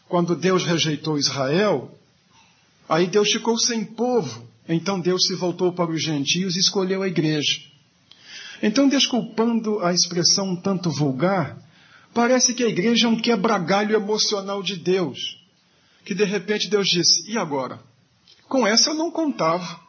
quando 0.06 0.36
Deus 0.36 0.64
rejeitou 0.64 1.18
Israel, 1.18 1.98
aí 2.86 3.06
Deus 3.06 3.32
ficou 3.32 3.58
sem 3.58 3.84
povo, 3.84 4.46
então 4.68 5.00
Deus 5.00 5.24
se 5.26 5.34
voltou 5.34 5.72
para 5.72 5.90
os 5.90 6.02
gentios 6.02 6.56
e 6.56 6.60
escolheu 6.60 7.02
a 7.02 7.08
igreja. 7.08 7.60
Então, 8.62 8.88
desculpando 8.88 9.80
a 9.80 9.92
expressão 9.92 10.50
um 10.50 10.56
tanto 10.56 10.90
vulgar, 10.90 11.58
parece 12.12 12.54
que 12.54 12.62
a 12.62 12.68
igreja 12.68 13.06
é 13.06 13.10
um 13.10 13.20
quebra-galho 13.20 13.96
emocional 13.96 14.62
de 14.62 14.76
Deus 14.76 15.43
que 16.04 16.14
de 16.14 16.24
repente 16.24 16.68
Deus 16.68 16.86
disse: 16.86 17.30
e 17.30 17.38
agora? 17.38 17.80
Com 18.48 18.66
essa 18.66 18.90
eu 18.90 18.94
não 18.94 19.10
contava. 19.10 19.80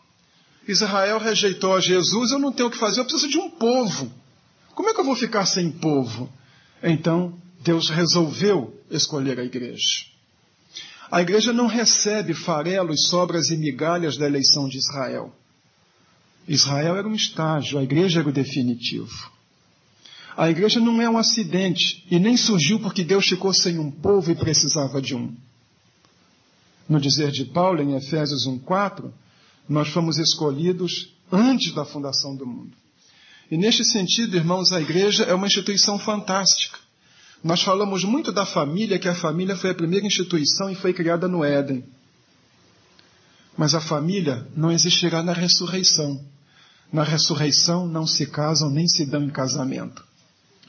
Israel 0.67 1.19
rejeitou 1.19 1.75
a 1.75 1.79
Jesus, 1.79 2.31
eu 2.31 2.39
não 2.39 2.51
tenho 2.51 2.69
o 2.69 2.71
que 2.71 2.77
fazer, 2.77 2.99
eu 2.99 3.05
preciso 3.05 3.29
de 3.29 3.37
um 3.37 3.49
povo. 3.49 4.11
Como 4.73 4.89
é 4.89 4.93
que 4.93 4.99
eu 4.99 5.05
vou 5.05 5.15
ficar 5.15 5.45
sem 5.45 5.71
povo? 5.71 6.27
Então, 6.81 7.39
Deus 7.61 7.89
resolveu 7.89 8.73
escolher 8.89 9.39
a 9.39 9.43
igreja. 9.43 10.05
A 11.11 11.21
igreja 11.21 11.53
não 11.53 11.67
recebe 11.67 12.33
farelos, 12.33 13.07
sobras 13.07 13.51
e 13.51 13.57
migalhas 13.57 14.17
da 14.17 14.25
eleição 14.25 14.67
de 14.67 14.77
Israel. 14.77 15.33
Israel 16.47 16.95
era 16.97 17.07
um 17.07 17.15
estágio, 17.15 17.77
a 17.77 17.83
igreja 17.83 18.19
era 18.19 18.29
o 18.29 18.33
definitivo. 18.33 19.31
A 20.35 20.49
igreja 20.49 20.79
não 20.79 21.01
é 21.01 21.09
um 21.09 21.17
acidente 21.17 22.05
e 22.09 22.19
nem 22.19 22.35
surgiu 22.35 22.79
porque 22.79 23.03
Deus 23.03 23.25
ficou 23.25 23.53
sem 23.53 23.79
um 23.79 23.89
povo 23.89 24.31
e 24.31 24.35
precisava 24.35 25.01
de 25.01 25.15
um. 25.15 25.33
No 26.87 26.99
dizer 26.99 27.31
de 27.31 27.45
Paulo 27.45 27.81
em 27.81 27.95
Efésios 27.95 28.45
1:4, 28.45 29.11
nós 29.67 29.89
fomos 29.89 30.17
escolhidos 30.17 31.13
antes 31.31 31.73
da 31.73 31.83
fundação 31.85 32.35
do 32.35 32.45
mundo. 32.45 32.75
E 33.49 33.57
neste 33.57 33.83
sentido, 33.83 34.35
irmãos, 34.35 34.71
a 34.71 34.81
igreja 34.81 35.23
é 35.23 35.33
uma 35.33 35.47
instituição 35.47 35.99
fantástica. 35.99 36.79
Nós 37.43 37.61
falamos 37.61 38.03
muito 38.03 38.31
da 38.31 38.45
família, 38.45 38.97
que 38.97 39.07
a 39.07 39.13
família 39.13 39.55
foi 39.55 39.69
a 39.69 39.75
primeira 39.75 40.05
instituição 40.05 40.69
e 40.69 40.75
foi 40.75 40.93
criada 40.93 41.27
no 41.27 41.43
Éden. 41.43 41.83
Mas 43.57 43.75
a 43.75 43.81
família 43.81 44.47
não 44.55 44.71
existirá 44.71 45.21
na 45.21 45.31
ressurreição. 45.31 46.19
Na 46.91 47.03
ressurreição 47.03 47.87
não 47.87 48.05
se 48.05 48.25
casam 48.27 48.69
nem 48.69 48.87
se 48.87 49.05
dão 49.05 49.23
em 49.23 49.29
casamento, 49.29 50.03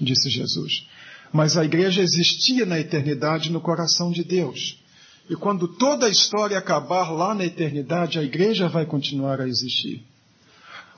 disse 0.01 0.29
Jesus. 0.31 0.87
Mas 1.33 1.57
a 1.57 1.65
igreja 1.65 2.03
existia 2.03 2.65
na 2.65 2.79
eternidade 2.79 3.51
no 3.51 3.61
coração 3.61 4.11
de 4.11 4.23
Deus. 4.23 4.79
E 5.29 5.35
quando 5.35 5.67
toda 5.67 6.07
a 6.07 6.11
história 6.11 6.57
acabar 6.57 7.11
lá 7.11 7.35
na 7.35 7.45
eternidade, 7.45 8.19
a 8.19 8.23
igreja 8.23 8.69
vai 8.69 8.87
continuar 8.87 9.41
a 9.41 9.49
existir. 9.49 10.05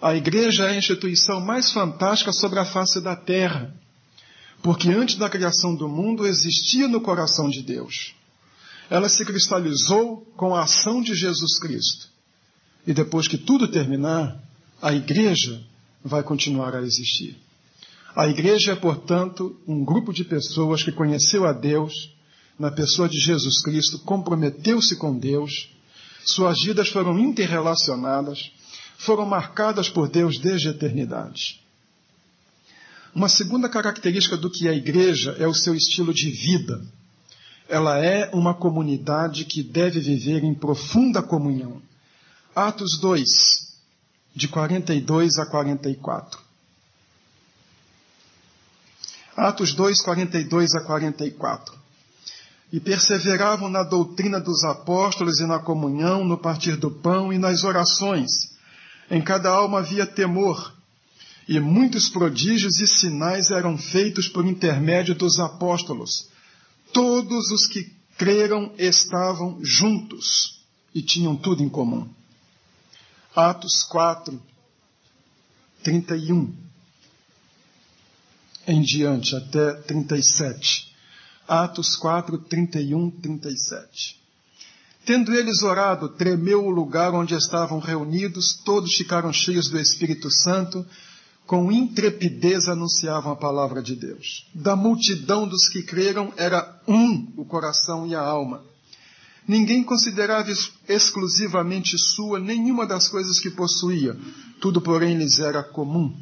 A 0.01 0.15
igreja 0.15 0.67
é 0.67 0.71
a 0.71 0.77
instituição 0.77 1.41
mais 1.41 1.73
fantástica 1.73 2.33
sobre 2.33 2.59
a 2.59 2.65
face 2.65 3.01
da 3.01 3.17
terra, 3.17 3.75
porque 4.63 4.91
antes 4.91 5.17
da 5.17 5.31
criação 5.31 5.75
do 5.75 5.89
mundo 5.89 6.27
existia 6.27 6.87
no 6.87 7.01
coração 7.01 7.49
de 7.49 7.63
Deus. 7.63 8.15
Ela 8.91 9.09
se 9.09 9.25
cristalizou 9.25 10.27
com 10.37 10.55
a 10.55 10.63
ação 10.63 11.03
de 11.03 11.15
Jesus 11.15 11.59
Cristo. 11.59 12.09
E 12.87 12.93
depois 12.93 13.27
que 13.27 13.37
tudo 13.37 13.69
terminar, 13.69 14.41
a 14.81 14.93
igreja 14.93 15.61
vai 16.05 16.23
continuar 16.23 16.75
a 16.75 16.83
existir. 16.83 17.37
A 18.15 18.29
igreja 18.29 18.73
é, 18.73 18.77
portanto, 18.77 19.57
um 19.67 19.85
grupo 19.85 20.13
de 20.13 20.25
pessoas 20.25 20.83
que 20.83 20.93
conheceu 20.93 21.47
a 21.47 21.53
Deus 21.53 21.93
na 22.59 22.71
pessoa 22.71 23.09
de 23.09 23.19
Jesus 23.19 23.63
Cristo, 23.63 23.99
comprometeu-se 24.01 24.97
com 24.97 25.17
Deus, 25.17 25.71
suas 26.25 26.57
vidas 26.63 26.89
foram 26.89 27.19
interrelacionadas, 27.19 28.51
foram 28.99 29.25
marcadas 29.25 29.89
por 29.89 30.09
Deus 30.09 30.39
desde 30.39 30.69
a 30.69 30.73
eternidade. 30.73 31.61
Uma 33.15 33.29
segunda 33.29 33.69
característica 33.69 34.37
do 34.37 34.51
que 34.51 34.67
é 34.67 34.71
a 34.71 34.75
igreja 34.75 35.37
é 35.39 35.47
o 35.47 35.55
seu 35.55 35.75
estilo 35.75 36.13
de 36.13 36.31
vida. 36.31 36.85
Ela 37.69 37.99
é 37.99 38.31
uma 38.35 38.55
comunidade 38.55 39.45
que 39.45 39.63
deve 39.63 40.01
viver 40.01 40.43
em 40.43 40.55
profunda 40.55 41.23
comunhão. 41.23 41.81
Atos 42.55 42.99
2, 42.99 43.25
de 44.35 44.49
42 44.49 45.39
a 45.39 45.47
44. 45.47 46.41
Atos 49.37 49.73
2, 49.75 50.03
42 50.03 50.75
a 50.75 50.85
44. 50.85 51.79
E 52.73 52.79
perseveravam 52.79 53.69
na 53.69 53.83
doutrina 53.83 54.39
dos 54.39 54.63
apóstolos 54.65 55.41
e 55.41 55.47
na 55.47 55.59
comunhão, 55.59 56.25
no 56.25 56.37
partir 56.37 56.77
do 56.77 56.91
pão 56.91 57.33
e 57.33 57.39
nas 57.39 57.65
orações. 57.65 58.57
Em 59.11 59.23
cada 59.23 59.49
alma 59.49 59.79
havia 59.79 60.07
temor, 60.07 60.75
e 61.49 61.59
muitos 61.59 62.11
prodígios 62.11 62.79
e 62.79 62.87
sinais 62.87 63.51
eram 63.51 63.79
feitos 63.79 64.29
por 64.29 64.45
intermédio 64.45 65.15
dos 65.15 65.41
apóstolos. 65.41 66.29
Todos 66.93 67.51
os 67.51 67.67
que 67.67 67.91
creram 68.19 68.73
estavam 68.77 69.59
juntos 69.63 70.61
e 70.95 71.01
tinham 71.01 71.35
tudo 71.35 71.63
em 71.63 71.69
comum. 71.69 72.07
Atos 73.35 73.83
4, 73.85 74.39
31 75.83 76.69
em 78.67 78.83
diante, 78.83 79.35
até 79.35 79.73
37. 79.73 80.88
Atos 81.49 81.97
4, 81.97 82.37
31, 82.37 83.11
37. 83.11 84.21
Tendo 85.07 85.35
eles 85.35 85.63
orado, 85.63 86.11
tremeu 86.11 86.67
o 86.67 86.71
lugar 86.71 87.15
onde 87.15 87.35
estavam 87.35 87.79
reunidos, 87.79 88.61
todos 88.63 88.95
ficaram 88.95 89.33
cheios 89.33 89.71
do 89.71 89.81
Espírito 89.81 90.31
Santo, 90.31 90.85
com 91.47 91.73
intrepidez 91.73 92.69
anunciavam 92.69 93.33
a 93.33 93.37
palavra 93.37 93.83
de 93.83 93.97
Deus. 93.97 94.47
Da 94.53 94.77
multidão 94.77 95.49
dos 95.49 95.67
que 95.67 95.83
creram, 95.83 96.31
era 96.37 96.79
um 96.87 97.27
o 97.39 97.45
coração 97.47 98.07
e 98.07 98.15
a 98.15 98.21
alma. 98.21 98.63
Ninguém 99.47 99.83
considerava 99.83 100.51
exclusivamente 100.87 101.97
sua 101.99 102.39
nenhuma 102.39 102.87
das 102.87 103.09
coisas 103.09 103.41
que 103.41 103.49
possuía, 103.49 104.15
tudo, 104.61 104.79
porém, 104.83 105.17
lhes 105.17 105.39
era 105.39 105.63
comum. 105.63 106.15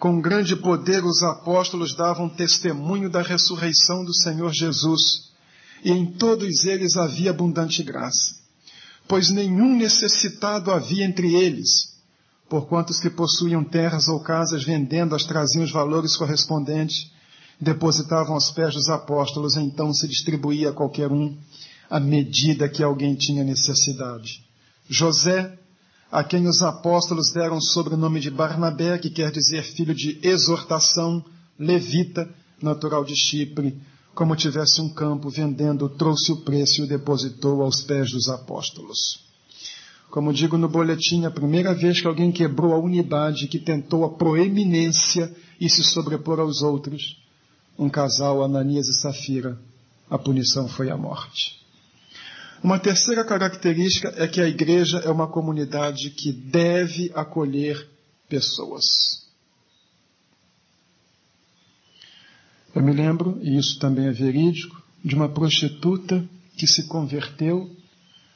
Com 0.00 0.18
grande 0.18 0.56
poder 0.56 1.04
os 1.04 1.22
apóstolos 1.22 1.94
davam 1.94 2.26
testemunho 2.26 3.10
da 3.10 3.20
ressurreição 3.20 4.02
do 4.02 4.14
Senhor 4.14 4.50
Jesus, 4.50 5.30
e 5.84 5.90
em 5.90 6.06
todos 6.06 6.64
eles 6.64 6.96
havia 6.96 7.28
abundante 7.28 7.82
graça. 7.82 8.34
Pois 9.06 9.28
nenhum 9.28 9.76
necessitado 9.76 10.70
havia 10.70 11.04
entre 11.04 11.34
eles, 11.34 11.98
porquanto 12.48 12.88
os 12.92 12.98
que 12.98 13.10
possuíam 13.10 13.62
terras 13.62 14.08
ou 14.08 14.20
casas 14.20 14.64
vendendo-as 14.64 15.24
traziam 15.24 15.64
os 15.64 15.70
valores 15.70 16.16
correspondentes, 16.16 17.12
depositavam 17.60 18.32
aos 18.32 18.50
pés 18.50 18.72
dos 18.72 18.88
apóstolos, 18.88 19.54
então 19.58 19.92
se 19.92 20.08
distribuía 20.08 20.70
a 20.70 20.72
qualquer 20.72 21.12
um 21.12 21.36
à 21.90 22.00
medida 22.00 22.70
que 22.70 22.82
alguém 22.82 23.14
tinha 23.14 23.44
necessidade. 23.44 24.42
José, 24.88 25.59
a 26.10 26.24
quem 26.24 26.48
os 26.48 26.60
apóstolos 26.62 27.30
deram 27.32 27.56
o 27.56 27.62
sobrenome 27.62 28.18
de 28.18 28.30
Barnabé, 28.30 28.98
que 28.98 29.10
quer 29.10 29.30
dizer 29.30 29.62
filho 29.62 29.94
de 29.94 30.18
exortação, 30.22 31.24
levita, 31.58 32.28
natural 32.60 33.04
de 33.04 33.14
Chipre, 33.16 33.80
como 34.14 34.34
tivesse 34.34 34.80
um 34.80 34.88
campo 34.88 35.30
vendendo, 35.30 35.88
trouxe 35.88 36.32
o 36.32 36.38
preço 36.38 36.80
e 36.80 36.84
o 36.84 36.88
depositou 36.88 37.62
aos 37.62 37.82
pés 37.82 38.10
dos 38.10 38.28
apóstolos. 38.28 39.20
Como 40.10 40.32
digo 40.32 40.58
no 40.58 40.68
boletim, 40.68 41.24
a 41.24 41.30
primeira 41.30 41.72
vez 41.72 42.00
que 42.00 42.08
alguém 42.08 42.32
quebrou 42.32 42.74
a 42.74 42.78
unidade, 42.78 43.46
que 43.46 43.60
tentou 43.60 44.04
a 44.04 44.10
proeminência 44.10 45.32
e 45.60 45.70
se 45.70 45.84
sobrepor 45.84 46.40
aos 46.40 46.60
outros, 46.62 47.16
um 47.78 47.88
casal, 47.88 48.42
Ananias 48.42 48.88
e 48.88 48.94
Safira, 48.94 49.56
a 50.10 50.18
punição 50.18 50.66
foi 50.66 50.90
a 50.90 50.96
morte. 50.96 51.60
Uma 52.62 52.78
terceira 52.78 53.24
característica 53.24 54.12
é 54.16 54.28
que 54.28 54.40
a 54.40 54.46
igreja 54.46 54.98
é 54.98 55.10
uma 55.10 55.26
comunidade 55.26 56.10
que 56.10 56.30
deve 56.30 57.10
acolher 57.14 57.88
pessoas. 58.28 58.84
Eu 62.74 62.82
me 62.82 62.92
lembro, 62.92 63.38
e 63.42 63.58
isso 63.58 63.78
também 63.78 64.06
é 64.06 64.12
verídico, 64.12 64.80
de 65.02 65.14
uma 65.14 65.28
prostituta 65.28 66.22
que 66.56 66.66
se 66.66 66.86
converteu 66.86 67.74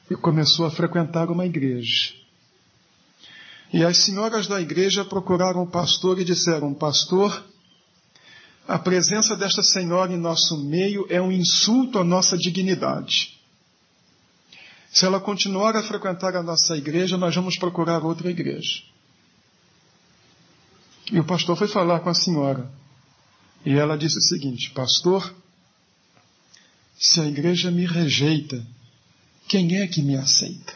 e 0.09 0.15
começou 0.15 0.65
a 0.65 0.71
frequentar 0.71 1.29
uma 1.29 1.45
igreja. 1.45 2.13
E 3.71 3.83
as 3.83 3.97
senhoras 3.99 4.47
da 4.47 4.59
igreja 4.59 5.05
procuraram 5.05 5.61
o 5.61 5.67
pastor 5.67 6.19
e 6.19 6.25
disseram: 6.25 6.73
Pastor, 6.73 7.45
a 8.67 8.79
presença 8.79 9.35
desta 9.35 9.61
senhora 9.61 10.11
em 10.11 10.17
nosso 10.17 10.57
meio 10.63 11.05
é 11.09 11.21
um 11.21 11.31
insulto 11.31 11.99
à 11.99 12.03
nossa 12.03 12.35
dignidade. 12.35 13.34
Se 14.95 15.05
ela 15.05 15.19
continuar 15.19 15.75
a 15.75 15.83
frequentar 15.83 16.37
a 16.37 16.41
nossa 16.41 16.77
igreja, 16.77 17.17
nós 17.17 17.35
vamos 17.35 17.57
procurar 17.57 18.01
outra 18.01 18.31
igreja. 18.31 18.81
E 21.11 21.19
o 21.19 21.25
pastor 21.25 21.57
foi 21.57 21.67
falar 21.67 21.99
com 21.99 22.07
a 22.07 22.13
senhora. 22.13 22.71
E 23.65 23.73
ela 23.73 23.97
disse 23.97 24.17
o 24.17 24.21
seguinte: 24.21 24.71
Pastor, 24.71 25.35
se 26.97 27.19
a 27.19 27.25
igreja 27.25 27.69
me 27.71 27.85
rejeita, 27.85 28.65
quem 29.49 29.81
é 29.81 29.85
que 29.85 30.01
me 30.01 30.15
aceita? 30.15 30.73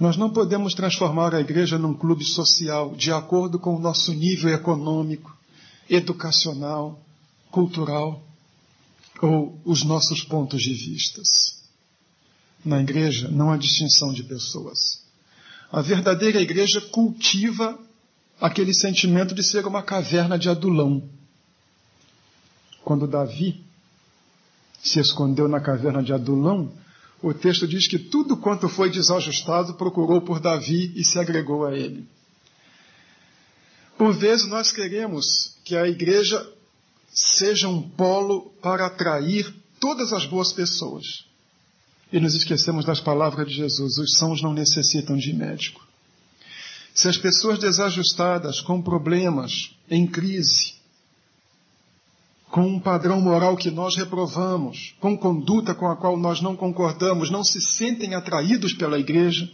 Nós 0.00 0.16
não 0.16 0.30
podemos 0.30 0.72
transformar 0.72 1.34
a 1.34 1.42
igreja 1.42 1.76
num 1.76 1.92
clube 1.92 2.24
social 2.24 2.96
de 2.96 3.12
acordo 3.12 3.58
com 3.58 3.76
o 3.76 3.78
nosso 3.78 4.14
nível 4.14 4.54
econômico, 4.54 5.36
educacional, 5.86 6.98
cultural 7.50 8.22
ou 9.20 9.60
os 9.66 9.84
nossos 9.84 10.24
pontos 10.24 10.62
de 10.62 10.72
vistas 10.72 11.57
na 12.64 12.80
igreja 12.80 13.28
não 13.28 13.50
há 13.50 13.56
distinção 13.56 14.12
de 14.12 14.22
pessoas. 14.22 15.02
A 15.70 15.80
verdadeira 15.80 16.40
igreja 16.40 16.80
cultiva 16.80 17.78
aquele 18.40 18.72
sentimento 18.72 19.34
de 19.34 19.42
ser 19.42 19.66
uma 19.66 19.82
caverna 19.82 20.38
de 20.38 20.48
adulão. 20.48 21.02
Quando 22.84 23.06
Davi 23.06 23.68
se 24.82 25.00
escondeu 25.00 25.48
na 25.48 25.60
caverna 25.60 26.02
de 26.02 26.12
Adulão, 26.12 26.72
o 27.20 27.34
texto 27.34 27.66
diz 27.66 27.88
que 27.88 27.98
tudo 27.98 28.36
quanto 28.36 28.68
foi 28.68 28.90
desajustado 28.90 29.74
procurou 29.74 30.20
por 30.22 30.40
Davi 30.40 30.92
e 30.94 31.04
se 31.04 31.18
agregou 31.18 31.66
a 31.66 31.76
ele. 31.76 32.06
Por 33.96 34.14
vezes 34.14 34.46
nós 34.46 34.70
queremos 34.70 35.56
que 35.64 35.76
a 35.76 35.88
igreja 35.88 36.48
seja 37.12 37.68
um 37.68 37.82
polo 37.82 38.52
para 38.62 38.86
atrair 38.86 39.52
todas 39.80 40.12
as 40.12 40.24
boas 40.24 40.52
pessoas. 40.52 41.27
E 42.12 42.18
nos 42.18 42.34
esquecemos 42.34 42.84
das 42.84 43.00
palavras 43.00 43.48
de 43.48 43.54
Jesus: 43.54 43.98
os 43.98 44.16
sãos 44.16 44.42
não 44.42 44.54
necessitam 44.54 45.16
de 45.16 45.32
médico. 45.32 45.86
Se 46.94 47.08
as 47.08 47.16
pessoas 47.16 47.58
desajustadas, 47.58 48.60
com 48.60 48.82
problemas, 48.82 49.74
em 49.90 50.06
crise, 50.06 50.74
com 52.50 52.66
um 52.66 52.80
padrão 52.80 53.20
moral 53.20 53.56
que 53.56 53.70
nós 53.70 53.94
reprovamos, 53.94 54.94
com 54.98 55.16
conduta 55.16 55.74
com 55.74 55.88
a 55.88 55.96
qual 55.96 56.16
nós 56.16 56.40
não 56.40 56.56
concordamos, 56.56 57.30
não 57.30 57.44
se 57.44 57.60
sentem 57.60 58.14
atraídos 58.14 58.72
pela 58.72 58.98
igreja, 58.98 59.48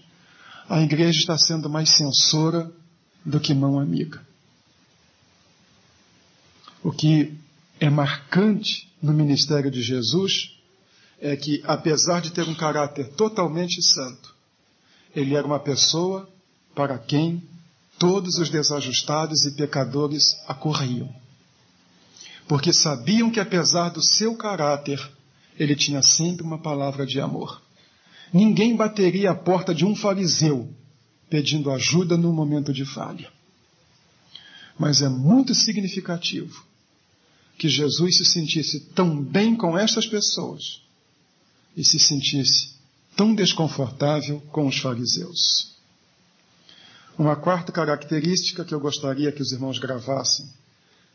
a 0.68 0.80
igreja 0.80 1.18
está 1.18 1.36
sendo 1.36 1.68
mais 1.68 1.90
censora 1.90 2.70
do 3.24 3.40
que 3.40 3.52
mão 3.52 3.78
amiga. 3.78 4.24
O 6.82 6.92
que 6.92 7.34
é 7.80 7.90
marcante 7.90 8.88
no 9.02 9.12
ministério 9.12 9.70
de 9.70 9.82
Jesus 9.82 10.53
é 11.24 11.34
que, 11.34 11.62
apesar 11.64 12.20
de 12.20 12.30
ter 12.30 12.46
um 12.46 12.54
caráter 12.54 13.08
totalmente 13.14 13.82
santo, 13.82 14.34
ele 15.16 15.34
era 15.34 15.46
uma 15.46 15.58
pessoa 15.58 16.28
para 16.74 16.98
quem 16.98 17.42
todos 17.98 18.36
os 18.36 18.50
desajustados 18.50 19.46
e 19.46 19.56
pecadores 19.56 20.36
acorriam. 20.46 21.08
Porque 22.46 22.74
sabiam 22.74 23.30
que, 23.30 23.40
apesar 23.40 23.88
do 23.88 24.04
seu 24.04 24.36
caráter, 24.36 25.00
ele 25.58 25.74
tinha 25.74 26.02
sempre 26.02 26.44
uma 26.44 26.58
palavra 26.58 27.06
de 27.06 27.18
amor. 27.18 27.62
Ninguém 28.30 28.76
bateria 28.76 29.30
a 29.30 29.34
porta 29.34 29.74
de 29.74 29.86
um 29.86 29.96
fariseu 29.96 30.68
pedindo 31.30 31.70
ajuda 31.70 32.18
no 32.18 32.34
momento 32.34 32.70
de 32.70 32.84
falha. 32.84 33.32
Mas 34.78 35.00
é 35.00 35.08
muito 35.08 35.54
significativo 35.54 36.66
que 37.56 37.70
Jesus 37.70 38.18
se 38.18 38.26
sentisse 38.26 38.80
tão 38.94 39.18
bem 39.18 39.56
com 39.56 39.78
estas 39.78 40.06
pessoas 40.06 40.84
e 41.76 41.84
se 41.84 41.98
sentisse 41.98 42.74
tão 43.16 43.34
desconfortável 43.34 44.40
com 44.52 44.66
os 44.66 44.78
fariseus. 44.78 45.74
Uma 47.16 47.36
quarta 47.36 47.70
característica 47.70 48.64
que 48.64 48.74
eu 48.74 48.80
gostaria 48.80 49.30
que 49.30 49.40
os 49.40 49.52
irmãos 49.52 49.78
gravassem 49.78 50.46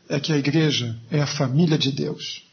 é 0.08 0.20
que 0.20 0.32
a 0.32 0.38
igreja 0.38 0.98
é 1.12 1.22
a 1.22 1.28
família 1.28 1.78
de 1.78 1.92
Deus. 1.92 2.44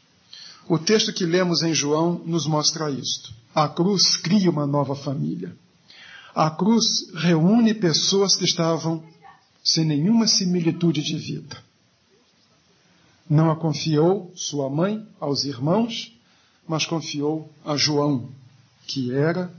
O 0.67 0.77
texto 0.77 1.13
que 1.13 1.25
lemos 1.25 1.63
em 1.63 1.73
João 1.73 2.21
nos 2.25 2.45
mostra 2.45 2.91
isto. 2.91 3.33
A 3.55 3.69
cruz 3.69 4.17
cria 4.17 4.49
uma 4.49 4.67
nova 4.67 4.95
família. 4.95 5.55
A 6.35 6.51
cruz 6.51 7.09
reúne 7.15 7.73
pessoas 7.73 8.35
que 8.35 8.43
estavam 8.43 9.03
sem 9.63 9.85
nenhuma 9.85 10.27
similitude 10.27 11.01
de 11.01 11.17
vida. 11.17 11.57
Não 13.29 13.49
a 13.49 13.55
confiou 13.55 14.31
sua 14.35 14.69
mãe 14.69 15.05
aos 15.19 15.45
irmãos, 15.45 16.16
mas 16.67 16.85
confiou 16.85 17.51
a 17.65 17.77
João, 17.77 18.29
que 18.85 19.13
era 19.13 19.51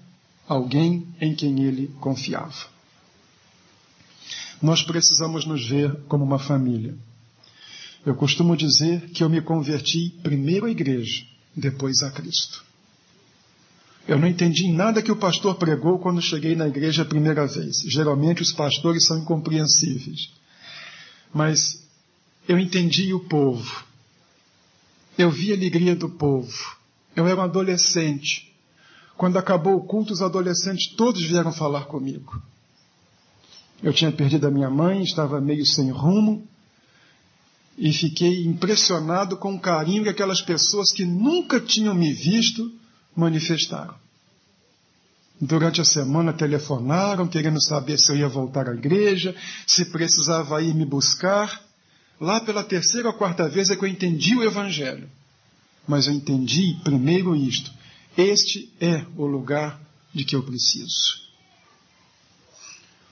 alguém 0.47 1.07
em 1.21 1.35
quem 1.35 1.65
ele 1.65 1.89
confiava. 2.01 2.67
Nós 4.61 4.83
precisamos 4.83 5.45
nos 5.45 5.67
ver 5.67 5.95
como 6.09 6.25
uma 6.25 6.39
família. 6.39 6.95
Eu 8.05 8.15
costumo 8.15 8.57
dizer 8.57 9.11
que 9.11 9.23
eu 9.23 9.29
me 9.29 9.41
converti 9.41 10.11
primeiro 10.23 10.67
à 10.67 10.71
igreja, 10.71 11.25
depois 11.55 12.03
a 12.03 12.11
Cristo. 12.11 12.65
Eu 14.07 14.19
não 14.19 14.27
entendi 14.27 14.73
nada 14.73 15.03
que 15.03 15.13
o 15.13 15.17
pastor 15.17 15.57
pregou 15.57 15.99
quando 15.99 16.23
cheguei 16.23 16.57
na 16.57 16.67
igreja 16.67 17.03
a 17.03 17.05
primeira 17.05 17.47
vez. 17.47 17.81
Geralmente 17.87 18.41
os 18.41 18.53
pastores 18.53 19.07
são 19.07 19.19
incompreensíveis. 19.19 20.31
Mas 21.33 21.87
eu 22.49 22.59
entendi 22.59 23.13
o 23.13 23.21
povo. 23.21 23.85
Eu 25.19 25.31
vi 25.31 25.53
a 25.53 25.55
alegria 25.57 25.95
do 25.95 26.09
povo. 26.09 26.79
Eu 27.19 27.27
era 27.27 27.41
um 27.41 27.43
adolescente. 27.43 28.55
Quando 29.17 29.39
acabou 29.39 29.75
o 29.75 29.85
culto, 29.85 30.13
os 30.13 30.23
adolescentes 30.23 30.95
todos 30.95 31.21
vieram 31.25 31.53
falar 31.53 31.87
comigo. 31.87 32.41
Eu 33.83 33.93
tinha 33.93 34.13
perdido 34.13 34.47
a 34.47 34.53
minha 34.53 34.71
mãe, 34.71 35.03
estava 35.03 35.41
meio 35.41 35.67
sem 35.67 35.91
rumo, 35.91 36.47
e 37.77 37.93
fiquei 37.93 38.47
impressionado 38.47 39.37
com 39.37 39.53
o 39.53 39.59
carinho 39.59 40.05
que 40.05 40.09
aquelas 40.09 40.41
pessoas 40.41 40.93
que 40.93 41.05
nunca 41.05 41.59
tinham 41.59 41.93
me 41.93 42.13
visto 42.13 42.71
manifestaram. 43.17 43.97
Durante 45.41 45.81
a 45.81 45.85
semana 45.85 46.33
telefonaram, 46.33 47.27
querendo 47.27 47.61
saber 47.61 47.99
se 47.99 48.13
eu 48.13 48.17
ia 48.17 48.29
voltar 48.29 48.69
à 48.69 48.75
igreja, 48.75 49.35
se 49.67 49.87
precisava 49.87 50.63
ir 50.63 50.73
me 50.73 50.87
buscar. 50.87 51.65
Lá 52.21 52.39
pela 52.39 52.63
terceira 52.63 53.09
ou 53.09 53.15
quarta 53.15 53.49
vez 53.49 53.71
é 53.71 53.77
que 53.77 53.85
eu 53.85 53.89
entendi 53.89 54.37
o 54.37 54.45
Evangelho. 54.45 55.11
Mas 55.89 56.07
eu 56.07 56.13
entendi 56.13 56.79
primeiro 56.85 57.35
isto: 57.35 57.73
este 58.17 58.71
é 58.79 59.07
o 59.17 59.25
lugar 59.25 59.81
de 60.15 60.23
que 60.23 60.37
eu 60.37 60.43
preciso. 60.43 61.27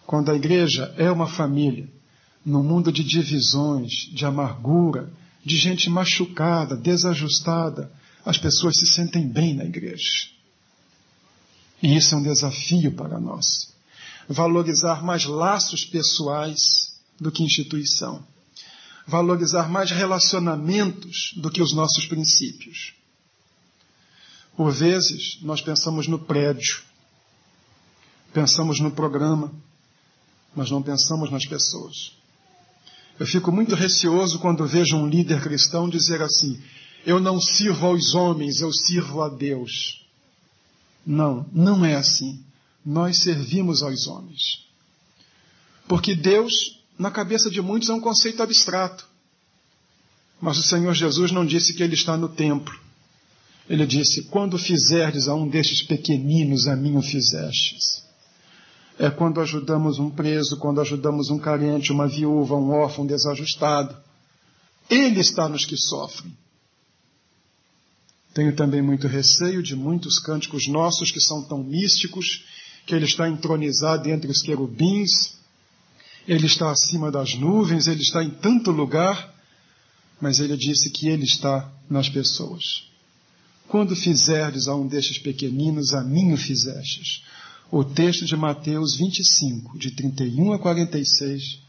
Quando 0.06 0.30
a 0.30 0.36
igreja 0.36 0.94
é 0.98 1.10
uma 1.10 1.26
família, 1.26 1.88
no 2.44 2.62
mundo 2.62 2.92
de 2.92 3.02
divisões, 3.02 3.92
de 4.12 4.24
amargura, 4.26 5.10
de 5.44 5.56
gente 5.56 5.88
machucada, 5.88 6.76
desajustada, 6.76 7.90
as 8.24 8.36
pessoas 8.36 8.76
se 8.76 8.86
sentem 8.86 9.26
bem 9.26 9.54
na 9.54 9.64
igreja. 9.64 10.28
E 11.82 11.96
isso 11.96 12.14
é 12.14 12.18
um 12.18 12.22
desafio 12.22 12.92
para 12.92 13.18
nós. 13.18 13.74
Valorizar 14.28 15.04
mais 15.04 15.24
laços 15.24 15.84
pessoais 15.84 16.94
do 17.20 17.32
que 17.32 17.42
instituição. 17.42 18.24
Valorizar 19.06 19.68
mais 19.68 19.90
relacionamentos 19.90 21.32
do 21.36 21.50
que 21.50 21.62
os 21.62 21.72
nossos 21.72 22.06
princípios. 22.06 22.94
Por 24.56 24.72
vezes, 24.72 25.38
nós 25.42 25.60
pensamos 25.60 26.08
no 26.08 26.18
prédio, 26.18 26.82
pensamos 28.32 28.80
no 28.80 28.90
programa, 28.90 29.52
mas 30.54 30.70
não 30.70 30.82
pensamos 30.82 31.30
nas 31.30 31.44
pessoas. 31.44 32.12
Eu 33.18 33.26
fico 33.26 33.52
muito 33.52 33.74
receoso 33.74 34.38
quando 34.38 34.66
vejo 34.66 34.96
um 34.96 35.08
líder 35.08 35.42
cristão 35.42 35.88
dizer 35.88 36.20
assim: 36.22 36.60
Eu 37.04 37.20
não 37.20 37.40
sirvo 37.40 37.86
aos 37.86 38.14
homens, 38.14 38.60
eu 38.60 38.72
sirvo 38.72 39.22
a 39.22 39.28
Deus. 39.28 40.04
Não, 41.06 41.46
não 41.52 41.84
é 41.84 41.94
assim. 41.94 42.42
Nós 42.84 43.18
servimos 43.18 43.82
aos 43.82 44.06
homens. 44.06 44.66
Porque 45.88 46.14
Deus, 46.14 46.52
na 46.98 47.10
cabeça 47.10 47.50
de 47.50 47.60
muitos, 47.60 47.88
é 47.88 47.94
um 47.94 48.00
conceito 48.00 48.42
abstrato. 48.42 49.06
Mas 50.40 50.58
o 50.58 50.62
Senhor 50.62 50.94
Jesus 50.94 51.30
não 51.30 51.46
disse 51.46 51.74
que 51.74 51.82
Ele 51.82 51.94
está 51.94 52.16
no 52.16 52.28
templo. 52.28 52.74
Ele 53.68 53.86
disse: 53.86 54.24
Quando 54.24 54.58
fizerdes 54.58 55.28
a 55.28 55.34
um 55.34 55.48
destes 55.48 55.82
pequeninos, 55.82 56.66
a 56.66 56.76
mim 56.76 56.96
o 56.96 57.02
fizestes 57.02 58.06
é 58.98 59.10
quando 59.10 59.40
ajudamos 59.40 59.98
um 59.98 60.10
preso, 60.10 60.56
quando 60.56 60.80
ajudamos 60.80 61.30
um 61.30 61.38
carente, 61.38 61.92
uma 61.92 62.08
viúva, 62.08 62.56
um 62.56 62.70
órfão 62.70 63.06
desajustado. 63.06 63.96
Ele 64.88 65.20
está 65.20 65.48
nos 65.48 65.64
que 65.64 65.76
sofrem. 65.76 66.36
Tenho 68.32 68.54
também 68.54 68.82
muito 68.82 69.06
receio 69.06 69.62
de 69.62 69.74
muitos 69.74 70.18
cânticos 70.18 70.66
nossos 70.68 71.10
que 71.10 71.20
são 71.20 71.42
tão 71.42 71.62
místicos, 71.62 72.44
que 72.86 72.94
ele 72.94 73.04
está 73.04 73.28
entronizado 73.28 74.08
entre 74.08 74.30
os 74.30 74.40
querubins, 74.40 75.35
ele 76.26 76.46
está 76.46 76.70
acima 76.70 77.10
das 77.10 77.34
nuvens, 77.34 77.86
ele 77.86 78.02
está 78.02 78.22
em 78.22 78.30
tanto 78.30 78.70
lugar, 78.70 79.32
mas 80.20 80.40
ele 80.40 80.56
disse 80.56 80.90
que 80.90 81.08
ele 81.08 81.24
está 81.24 81.70
nas 81.88 82.08
pessoas. 82.08 82.84
Quando 83.68 83.94
fizerdes 83.94 84.68
a 84.68 84.74
um 84.74 84.86
destes 84.86 85.18
pequeninos, 85.18 85.92
a 85.92 86.02
mim 86.02 86.32
o 86.32 86.36
fizestes. 86.36 87.22
O 87.70 87.84
texto 87.84 88.24
de 88.24 88.36
Mateus 88.36 88.96
25, 88.96 89.78
de 89.78 89.90
31 89.90 90.52
a 90.52 90.58
46, 90.58 91.60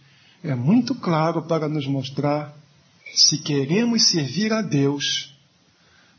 é 0.43 0.55
muito 0.55 0.93
claro 0.95 1.43
para 1.43 1.67
nos 1.67 1.87
mostrar 1.87 2.55
se 3.13 3.39
queremos 3.39 4.03
servir 4.03 4.53
a 4.53 4.61
Deus, 4.61 5.33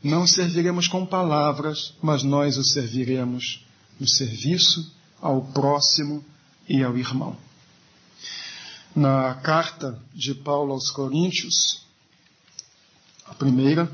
não 0.03 0.27
serviremos 0.27 0.87
com 0.87 1.05
palavras, 1.05 1.93
mas 2.01 2.23
nós 2.23 2.57
o 2.57 2.63
serviremos 2.63 3.65
no 3.99 4.07
serviço 4.07 4.93
ao 5.21 5.41
próximo 5.41 6.23
e 6.67 6.83
ao 6.83 6.97
irmão. 6.97 7.37
Na 8.95 9.35
carta 9.35 10.01
de 10.13 10.33
Paulo 10.33 10.73
aos 10.73 10.89
Coríntios, 10.89 11.83
a 13.25 13.33
primeira, 13.35 13.89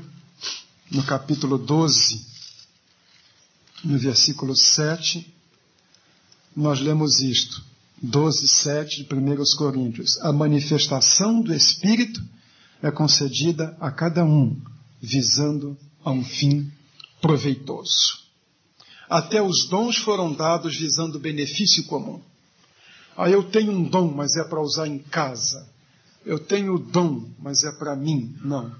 no 0.90 1.02
capítulo 1.04 1.58
12, 1.58 2.24
no 3.84 3.98
versículo 3.98 4.56
7, 4.56 5.34
nós 6.56 6.80
lemos 6.80 7.20
isto, 7.20 7.62
12, 8.02 8.48
7 8.48 9.04
de 9.04 9.14
1 9.14 9.56
Coríntios. 9.58 10.18
A 10.22 10.32
manifestação 10.32 11.42
do 11.42 11.52
Espírito 11.52 12.22
é 12.82 12.90
concedida 12.90 13.76
a 13.78 13.90
cada 13.90 14.24
um, 14.24 14.58
visando 15.00 15.76
a 16.02 16.10
um 16.10 16.24
fim 16.24 16.72
proveitoso. 17.20 18.24
Até 19.08 19.42
os 19.42 19.68
dons 19.68 19.98
foram 19.98 20.32
dados 20.32 20.76
visando 20.76 21.20
benefício 21.20 21.84
comum. 21.84 22.22
Ah, 23.16 23.30
eu 23.30 23.42
tenho 23.44 23.72
um 23.72 23.82
dom, 23.82 24.12
mas 24.12 24.36
é 24.36 24.44
para 24.44 24.60
usar 24.60 24.86
em 24.86 24.98
casa. 24.98 25.66
Eu 26.24 26.38
tenho 26.38 26.74
o 26.74 26.78
dom, 26.78 27.28
mas 27.38 27.64
é 27.64 27.72
para 27.72 27.96
mim. 27.96 28.36
Não. 28.44 28.74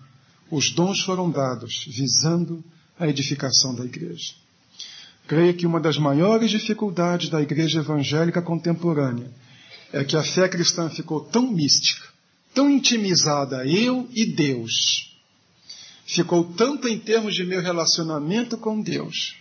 Os 0.51 0.71
dons 0.71 1.01
foram 1.01 1.31
dados 1.31 1.87
visando 1.89 2.63
a 2.99 3.09
edificação 3.09 3.75
da 3.75 3.85
igreja. 3.85 4.35
Creio 5.27 5.55
que 5.55 5.67
uma 5.67 5.81
das 5.81 5.99
maiores 5.99 6.51
dificuldades 6.51 7.29
da 7.29 7.41
igreja 7.41 7.81
evangélica 7.81 8.43
contemporânea 8.43 9.31
é 9.93 10.05
que 10.05 10.17
a 10.17 10.23
fé 10.23 10.49
cristã 10.49 10.89
ficou 10.89 11.21
tão 11.21 11.51
mística, 11.51 12.07
tão 12.55 12.71
intimizada, 12.71 13.67
eu 13.67 14.09
e 14.13 14.25
Deus. 14.25 15.17
Ficou 16.05 16.45
tanto 16.45 16.87
em 16.87 16.99
termos 16.99 17.35
de 17.35 17.45
meu 17.45 17.61
relacionamento 17.61 18.57
com 18.57 18.81
Deus, 18.81 19.35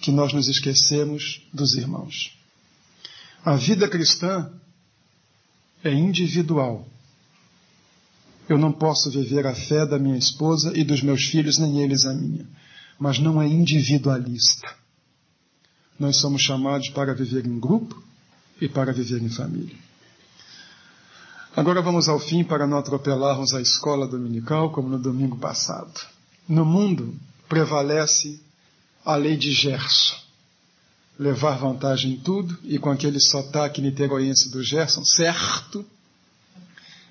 que 0.00 0.10
nós 0.10 0.32
nos 0.32 0.48
esquecemos 0.48 1.40
dos 1.52 1.74
irmãos. 1.74 2.37
A 3.44 3.56
vida 3.56 3.88
cristã 3.88 4.50
é 5.82 5.92
individual. 5.92 6.86
Eu 8.48 8.58
não 8.58 8.72
posso 8.72 9.10
viver 9.10 9.46
a 9.46 9.54
fé 9.54 9.86
da 9.86 9.98
minha 9.98 10.16
esposa 10.16 10.72
e 10.76 10.82
dos 10.82 11.02
meus 11.02 11.24
filhos, 11.24 11.58
nem 11.58 11.80
eles 11.80 12.04
a 12.04 12.14
minha. 12.14 12.46
Mas 12.98 13.18
não 13.18 13.40
é 13.40 13.46
individualista. 13.46 14.68
Nós 15.98 16.16
somos 16.16 16.42
chamados 16.42 16.88
para 16.90 17.14
viver 17.14 17.46
em 17.46 17.58
grupo 17.58 18.02
e 18.60 18.68
para 18.68 18.92
viver 18.92 19.22
em 19.22 19.28
família. 19.28 19.76
Agora 21.56 21.82
vamos 21.82 22.08
ao 22.08 22.18
fim 22.20 22.44
para 22.44 22.66
não 22.66 22.78
atropelarmos 22.78 23.52
a 23.52 23.60
escola 23.60 24.06
dominical 24.06 24.70
como 24.70 24.88
no 24.88 24.98
domingo 24.98 25.36
passado. 25.36 25.92
No 26.48 26.64
mundo 26.64 27.14
prevalece 27.48 28.40
a 29.04 29.16
lei 29.16 29.36
de 29.36 29.52
Gerson. 29.52 30.27
Levar 31.18 31.58
vantagem 31.58 32.12
em 32.12 32.16
tudo 32.18 32.56
e 32.62 32.78
com 32.78 32.90
aquele 32.90 33.20
sotaque 33.20 33.80
niteroense 33.80 34.50
do 34.50 34.62
Gerson, 34.62 35.04
certo? 35.04 35.84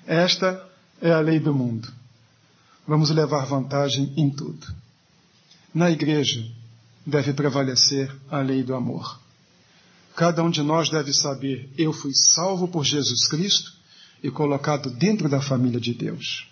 Esta 0.06 0.66
é 1.00 1.12
a 1.12 1.20
lei 1.20 1.38
do 1.38 1.54
mundo. 1.54 1.92
Vamos 2.86 3.10
levar 3.10 3.44
vantagem 3.44 4.14
em 4.16 4.30
tudo. 4.30 4.66
Na 5.74 5.90
igreja, 5.90 6.42
deve 7.04 7.32
prevalecer 7.34 8.10
a 8.30 8.40
lei 8.40 8.62
do 8.62 8.74
amor. 8.74 9.20
Cada 10.16 10.42
um 10.42 10.50
de 10.50 10.62
nós 10.62 10.88
deve 10.88 11.12
saber: 11.12 11.70
eu 11.76 11.92
fui 11.92 12.12
salvo 12.14 12.66
por 12.66 12.84
Jesus 12.84 13.28
Cristo 13.28 13.72
e 14.22 14.30
colocado 14.30 14.90
dentro 14.90 15.28
da 15.28 15.40
família 15.40 15.78
de 15.78 15.94
Deus. 15.94 16.48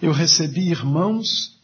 Eu 0.00 0.12
recebi 0.12 0.70
irmãos 0.70 1.58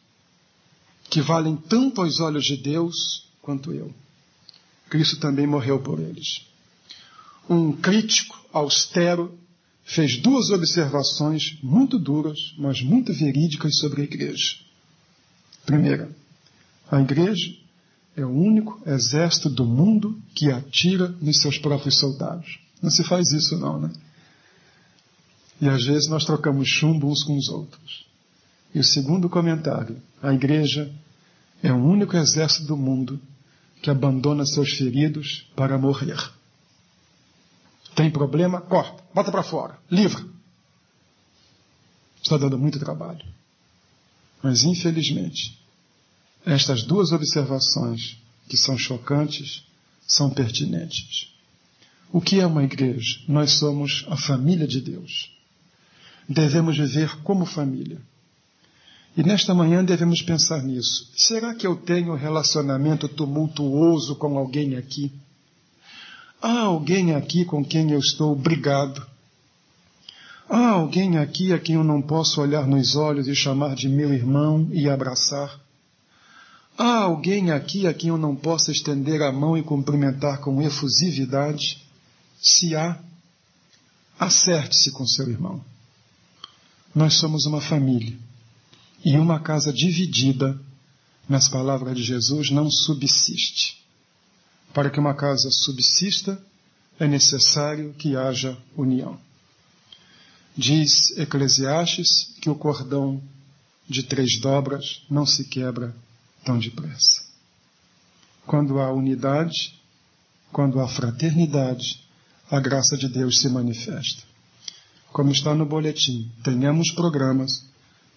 que 1.09 1.21
valem 1.21 1.57
tanto 1.57 2.03
aos 2.03 2.21
olhos 2.21 2.45
de 2.45 2.57
Deus 2.57 3.27
quanto 3.41 3.73
eu. 3.73 3.95
Cristo 4.89 5.19
também 5.19 5.47
morreu 5.47 5.81
por 5.81 5.99
eles. 5.99 6.47
Um 7.49 7.73
crítico 7.73 8.39
austero 8.53 9.39
fez 9.85 10.17
duas 10.17 10.51
observações 10.51 11.59
muito 11.63 11.99
duras, 11.99 12.39
mas 12.59 12.83
muito 12.83 13.13
verídicas 13.13 13.77
sobre 13.77 14.03
a 14.03 14.05
igreja. 14.05 14.57
Primeira, 15.65 16.11
a 16.91 17.01
igreja 17.01 17.55
é 18.17 18.25
o 18.25 18.31
único 18.31 18.81
exército 18.87 19.49
do 19.51 19.65
mundo 19.65 20.21
que 20.35 20.51
atira 20.51 21.09
nos 21.21 21.41
seus 21.41 21.59
próprios 21.59 21.99
soldados. 21.99 22.59
Não 22.83 22.91
se 22.91 23.05
faz 23.05 23.31
isso 23.33 23.57
não, 23.59 23.81
né? 23.81 23.93
E 25.61 25.69
às 25.69 25.85
vezes 25.85 26.09
nós 26.09 26.25
trocamos 26.25 26.69
chumbo 26.69 27.11
uns 27.11 27.23
com 27.23 27.37
os 27.37 27.49
outros. 27.49 28.07
E 28.75 28.79
o 28.79 28.85
segundo 28.85 29.29
comentário, 29.29 30.01
a 30.23 30.33
igreja 30.33 30.93
é 31.63 31.73
o 31.73 31.77
único 31.77 32.17
exército 32.17 32.67
do 32.67 32.77
mundo 32.77 33.21
que 33.87 33.91
abandona 33.91 34.45
seus 34.45 34.73
feridos 34.73 35.47
para 35.55 35.79
morrer. 35.79 36.19
Tem 37.95 38.11
problema? 38.11 38.61
Corta, 38.61 39.01
bota 39.15 39.31
para 39.31 39.45
fora, 39.45 39.79
livra. 39.89 40.27
Está 42.21 42.37
dando 42.37 42.59
muito 42.59 42.81
trabalho. 42.81 43.25
Mas 44.43 44.65
infelizmente, 44.65 45.57
estas 46.45 46.83
duas 46.83 47.13
observações, 47.13 48.21
que 48.49 48.57
são 48.57 48.77
chocantes, 48.77 49.63
são 50.05 50.31
pertinentes. 50.31 51.33
O 52.11 52.21
que 52.21 52.41
é 52.41 52.47
uma 52.47 52.65
igreja? 52.65 53.21
Nós 53.29 53.53
somos 53.53 54.05
a 54.09 54.17
família 54.17 54.67
de 54.67 54.81
Deus. 54.81 55.31
Devemos 56.29 56.77
viver 56.77 57.23
como 57.23 57.47
família. 57.47 58.01
E 59.17 59.23
nesta 59.23 59.55
manhã 59.55 59.83
devemos 59.83 60.21
pensar 60.21 60.63
nisso. 60.63 61.11
Será 61.17 61.55
que 61.55 61.67
eu 61.67 61.75
tenho 61.75 62.13
um 62.13 62.17
relacionamento 62.17 63.09
tumultuoso 63.09 64.15
com 64.17 64.37
alguém 64.37 64.77
aqui? 64.77 65.11
Há 66.43 66.61
alguém 66.61 67.15
aqui 67.15 67.45
com 67.47 67.65
quem 67.65 67.93
eu 67.93 67.99
estou 67.99 68.37
brigado? 68.37 69.05
Há 70.49 70.69
alguém 70.69 71.17
aqui 71.17 71.51
a 71.53 71.59
quem 71.59 71.77
eu 71.77 71.83
não 71.83 72.03
posso 72.03 72.43
olhar 72.43 72.67
nos 72.67 72.95
olhos 72.95 73.27
e 73.27 73.35
chamar 73.35 73.75
de 73.75 73.89
meu 73.89 74.13
irmão 74.13 74.69
e 74.71 74.87
abraçar? 74.89 75.59
Há 76.77 76.99
alguém 76.99 77.51
aqui 77.51 77.87
a 77.87 77.95
quem 77.95 78.11
eu 78.11 78.19
não 78.19 78.37
possa 78.37 78.71
estender 78.71 79.23
a 79.23 79.33
mão 79.33 79.57
e 79.57 79.63
cumprimentar 79.63 80.41
com 80.41 80.61
efusividade? 80.61 81.83
Se 82.39 82.77
há, 82.77 83.01
acerte-se 84.21 84.93
com 84.93 85.07
seu 85.07 85.27
irmão. 85.31 85.65
Nós 86.95 87.15
somos 87.15 87.47
uma 87.47 87.63
família. 87.63 88.26
E 89.07 89.17
uma 89.17 89.39
casa 89.39 89.73
dividida, 89.73 90.61
nas 91.29 91.49
palavras 91.49 91.97
de 91.97 92.03
Jesus, 92.03 92.51
não 92.51 92.69
subsiste. 92.69 93.81
Para 94.75 94.91
que 94.91 94.99
uma 94.99 95.15
casa 95.15 95.49
subsista, 95.53 96.43
é 96.99 97.07
necessário 97.07 97.95
que 97.95 98.17
haja 98.17 98.59
união. 98.77 99.17
Diz 100.57 101.17
Eclesiastes 101.17 102.35
que 102.41 102.51
o 102.51 102.57
cordão 102.57 103.23
de 103.89 104.03
três 104.03 104.41
dobras 104.41 105.05
não 105.09 105.25
se 105.25 105.45
quebra 105.45 105.95
tão 106.45 106.59
depressa. 106.59 107.23
Quando 108.45 108.81
há 108.81 108.93
unidade, 108.93 109.81
quando 110.51 110.81
há 110.81 110.89
fraternidade, 110.89 112.03
a 112.51 112.59
graça 112.59 112.97
de 112.97 113.09
Deus 113.09 113.39
se 113.39 113.49
manifesta. 113.49 114.25
Como 115.13 115.31
está 115.31 115.55
no 115.55 115.65
boletim, 115.65 116.29
tenhamos 116.43 116.91
programas 116.91 117.65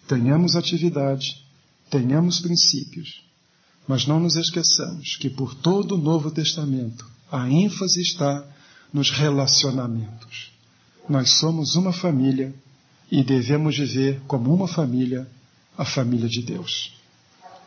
tenhamos 0.09 0.55
atividade, 0.55 1.39
tenhamos 1.87 2.39
princípios, 2.39 3.23
mas 3.87 4.07
não 4.07 4.19
nos 4.19 4.35
esqueçamos 4.35 5.15
que 5.17 5.29
por 5.29 5.53
todo 5.53 5.93
o 5.93 5.97
Novo 5.99 6.31
Testamento 6.31 7.05
a 7.31 7.47
ênfase 7.47 8.01
está 8.01 8.43
nos 8.91 9.11
relacionamentos. 9.11 10.51
Nós 11.07 11.33
somos 11.33 11.75
uma 11.75 11.93
família 11.93 12.51
e 13.11 13.23
devemos 13.23 13.77
viver 13.77 14.19
como 14.27 14.51
uma 14.51 14.67
família, 14.67 15.29
a 15.77 15.85
família 15.85 16.27
de 16.27 16.41
Deus. 16.41 16.98